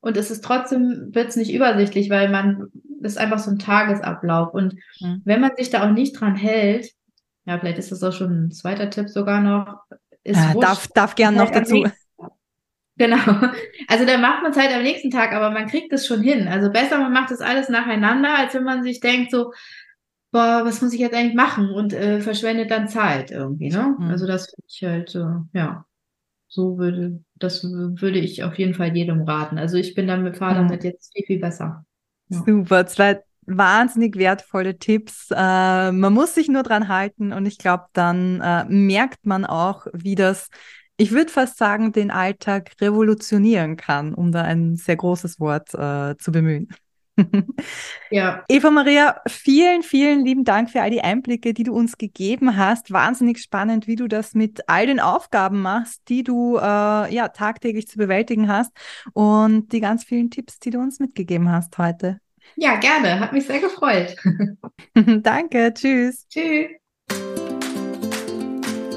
Und 0.00 0.16
es 0.16 0.30
ist 0.30 0.44
trotzdem, 0.44 1.08
wird 1.12 1.30
es 1.30 1.36
nicht 1.36 1.52
übersichtlich, 1.52 2.10
weil 2.10 2.28
man, 2.28 2.68
ist 3.02 3.18
einfach 3.18 3.40
so 3.40 3.50
ein 3.50 3.58
Tagesablauf. 3.58 4.54
Und 4.54 4.74
mhm. 5.00 5.22
wenn 5.24 5.40
man 5.40 5.50
sich 5.56 5.70
da 5.70 5.84
auch 5.84 5.90
nicht 5.90 6.12
dran 6.12 6.36
hält, 6.36 6.92
ja, 7.44 7.58
vielleicht 7.58 7.78
ist 7.78 7.90
das 7.90 8.04
auch 8.04 8.12
schon 8.12 8.46
ein 8.46 8.50
zweiter 8.52 8.88
Tipp 8.88 9.08
sogar 9.08 9.40
noch. 9.40 9.80
Ist 10.22 10.36
ja, 10.36 10.54
darf, 10.54 10.86
darf 10.88 11.16
gern 11.16 11.34
noch 11.34 11.50
halt 11.50 11.56
dazu. 11.56 11.84
Genau. 12.96 13.16
Also 13.88 14.04
dann 14.04 14.20
macht 14.20 14.42
man 14.42 14.52
es 14.52 14.58
halt 14.58 14.72
am 14.72 14.82
nächsten 14.82 15.10
Tag, 15.10 15.32
aber 15.32 15.50
man 15.50 15.66
kriegt 15.66 15.92
es 15.92 16.06
schon 16.06 16.20
hin. 16.20 16.46
Also 16.46 16.70
besser, 16.70 16.98
man 16.98 17.12
macht 17.12 17.30
das 17.30 17.40
alles 17.40 17.68
nacheinander, 17.68 18.36
als 18.36 18.54
wenn 18.54 18.64
man 18.64 18.82
sich 18.82 19.00
denkt, 19.00 19.30
so, 19.30 19.52
boah, 20.30 20.62
was 20.64 20.82
muss 20.82 20.92
ich 20.92 21.00
jetzt 21.00 21.14
eigentlich 21.14 21.34
machen 21.34 21.70
und 21.70 21.92
äh, 21.92 22.20
verschwendet 22.20 22.70
dann 22.70 22.88
Zeit 22.88 23.30
irgendwie, 23.30 23.70
ne? 23.70 23.96
Mhm. 23.98 24.06
Also 24.06 24.26
das 24.26 24.46
finde 24.46 24.66
ich 24.68 24.82
halt, 24.84 25.14
äh, 25.14 25.58
ja, 25.58 25.84
so 26.48 26.78
würde, 26.78 27.22
das 27.34 27.62
würde 27.64 28.18
ich 28.18 28.42
auf 28.42 28.58
jeden 28.58 28.74
Fall 28.74 28.96
jedem 28.96 29.22
raten. 29.22 29.58
Also 29.58 29.76
ich 29.76 29.94
bin 29.94 30.06
damit, 30.06 30.36
fahre 30.36 30.62
mhm. 30.62 30.68
damit 30.68 30.84
jetzt 30.84 31.12
viel, 31.14 31.26
viel 31.26 31.40
besser. 31.40 31.84
Ja. 32.28 32.42
Super, 32.46 32.86
zwei 32.86 33.22
wahnsinnig 33.48 34.16
wertvolle 34.16 34.78
Tipps. 34.78 35.30
Äh, 35.30 35.92
man 35.92 36.12
muss 36.12 36.34
sich 36.34 36.48
nur 36.48 36.62
dran 36.62 36.88
halten 36.88 37.32
und 37.32 37.46
ich 37.46 37.58
glaube, 37.58 37.84
dann 37.92 38.40
äh, 38.40 38.64
merkt 38.66 39.24
man 39.24 39.44
auch, 39.44 39.86
wie 39.92 40.14
das, 40.14 40.50
ich 40.96 41.12
würde 41.12 41.30
fast 41.30 41.56
sagen, 41.56 41.92
den 41.92 42.10
Alltag 42.10 42.72
revolutionieren 42.80 43.76
kann, 43.76 44.14
um 44.14 44.32
da 44.32 44.42
ein 44.42 44.76
sehr 44.76 44.96
großes 44.96 45.40
Wort 45.40 45.72
äh, 45.74 46.16
zu 46.18 46.32
bemühen. 46.32 46.68
Ja. 48.10 48.44
Eva 48.48 48.70
Maria, 48.70 49.20
vielen, 49.26 49.82
vielen 49.82 50.24
lieben 50.24 50.44
Dank 50.44 50.70
für 50.70 50.82
all 50.82 50.90
die 50.90 51.02
Einblicke, 51.02 51.54
die 51.54 51.62
du 51.62 51.74
uns 51.74 51.98
gegeben 51.98 52.56
hast. 52.56 52.92
Wahnsinnig 52.92 53.38
spannend, 53.38 53.86
wie 53.86 53.96
du 53.96 54.08
das 54.08 54.34
mit 54.34 54.68
all 54.68 54.86
den 54.86 55.00
Aufgaben 55.00 55.62
machst, 55.62 56.02
die 56.08 56.22
du 56.22 56.56
äh, 56.56 56.60
ja 56.60 57.28
tagtäglich 57.28 57.88
zu 57.88 57.98
bewältigen 57.98 58.48
hast 58.48 58.72
und 59.12 59.72
die 59.72 59.80
ganz 59.80 60.04
vielen 60.04 60.30
Tipps, 60.30 60.58
die 60.58 60.70
du 60.70 60.78
uns 60.78 61.00
mitgegeben 61.00 61.50
hast 61.50 61.76
heute. 61.78 62.20
Ja, 62.56 62.76
gerne. 62.76 63.20
Hat 63.20 63.32
mich 63.32 63.46
sehr 63.46 63.60
gefreut. 63.60 64.16
Danke. 65.22 65.72
Tschüss. 65.74 66.26
Tschüss. 66.28 66.68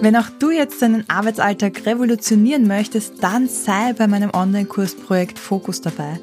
Wenn 0.01 0.15
auch 0.15 0.29
du 0.39 0.49
jetzt 0.49 0.81
deinen 0.81 1.07
Arbeitsalltag 1.11 1.85
revolutionieren 1.85 2.67
möchtest, 2.67 3.23
dann 3.23 3.47
sei 3.47 3.93
bei 3.93 4.07
meinem 4.07 4.31
Online-Kursprojekt 4.33 5.37
Fokus 5.37 5.79
dabei. 5.81 6.19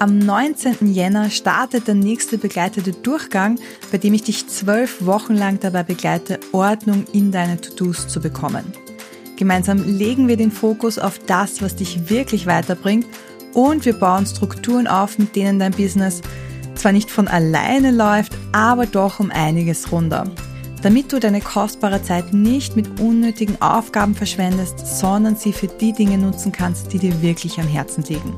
Am 0.00 0.16
19. 0.16 0.94
Jänner 0.94 1.28
startet 1.28 1.86
der 1.86 1.94
nächste 1.94 2.38
begleitete 2.38 2.92
Durchgang, 2.92 3.58
bei 3.92 3.98
dem 3.98 4.14
ich 4.14 4.22
dich 4.22 4.48
zwölf 4.48 5.04
Wochen 5.04 5.34
lang 5.34 5.60
dabei 5.60 5.82
begleite, 5.82 6.40
Ordnung 6.52 7.04
in 7.12 7.30
deine 7.30 7.60
To-Dos 7.60 8.08
zu 8.08 8.18
bekommen. 8.18 8.64
Gemeinsam 9.36 9.84
legen 9.84 10.26
wir 10.26 10.38
den 10.38 10.52
Fokus 10.52 10.98
auf 10.98 11.18
das, 11.26 11.60
was 11.60 11.76
dich 11.76 12.08
wirklich 12.08 12.46
weiterbringt 12.46 13.04
und 13.52 13.84
wir 13.84 13.92
bauen 13.92 14.24
Strukturen 14.24 14.86
auf, 14.86 15.18
mit 15.18 15.36
denen 15.36 15.58
dein 15.58 15.72
Business 15.72 16.22
zwar 16.76 16.92
nicht 16.92 17.10
von 17.10 17.28
alleine 17.28 17.90
läuft, 17.90 18.32
aber 18.52 18.86
doch 18.86 19.20
um 19.20 19.30
einiges 19.30 19.92
runder. 19.92 20.30
Damit 20.80 21.12
du 21.12 21.20
deine 21.20 21.42
kostbare 21.42 22.02
Zeit 22.02 22.32
nicht 22.32 22.74
mit 22.74 23.00
unnötigen 23.00 23.60
Aufgaben 23.60 24.14
verschwendest, 24.14 24.78
sondern 24.98 25.36
sie 25.36 25.52
für 25.52 25.68
die 25.68 25.92
Dinge 25.92 26.16
nutzen 26.16 26.52
kannst, 26.52 26.90
die 26.94 26.98
dir 26.98 27.20
wirklich 27.20 27.60
am 27.60 27.68
Herzen 27.68 28.02
liegen. 28.04 28.34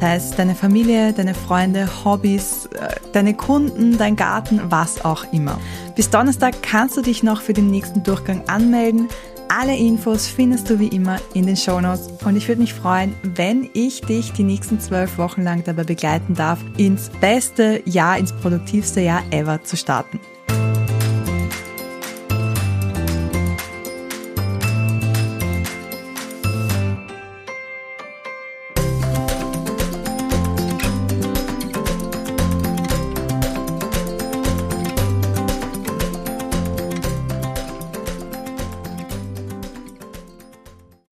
Sei 0.00 0.16
es 0.16 0.32
deine 0.32 0.54
Familie, 0.54 1.12
deine 1.12 1.34
Freunde, 1.34 1.88
Hobbys, 2.04 2.66
äh, 2.66 2.88
deine 3.12 3.34
Kunden, 3.34 3.96
dein 3.96 4.16
Garten, 4.16 4.60
was 4.68 5.04
auch 5.04 5.24
immer. 5.32 5.58
Bis 5.94 6.10
Donnerstag 6.10 6.62
kannst 6.62 6.96
du 6.96 7.02
dich 7.02 7.22
noch 7.22 7.40
für 7.40 7.52
den 7.52 7.70
nächsten 7.70 8.02
Durchgang 8.02 8.42
anmelden. 8.48 9.08
Alle 9.48 9.76
Infos 9.76 10.26
findest 10.26 10.68
du 10.68 10.80
wie 10.80 10.88
immer 10.88 11.18
in 11.34 11.46
den 11.46 11.56
Show 11.56 11.80
Notes 11.80 12.08
und 12.24 12.36
ich 12.36 12.48
würde 12.48 12.62
mich 12.62 12.74
freuen, 12.74 13.14
wenn 13.22 13.70
ich 13.72 14.00
dich 14.00 14.32
die 14.32 14.42
nächsten 14.42 14.80
zwölf 14.80 15.16
Wochen 15.18 15.42
lang 15.42 15.62
dabei 15.64 15.84
begleiten 15.84 16.34
darf, 16.34 16.58
ins 16.76 17.10
beste 17.20 17.82
Jahr, 17.84 18.18
ins 18.18 18.32
produktivste 18.32 19.00
Jahr 19.00 19.22
ever 19.30 19.62
zu 19.62 19.76
starten. 19.76 20.18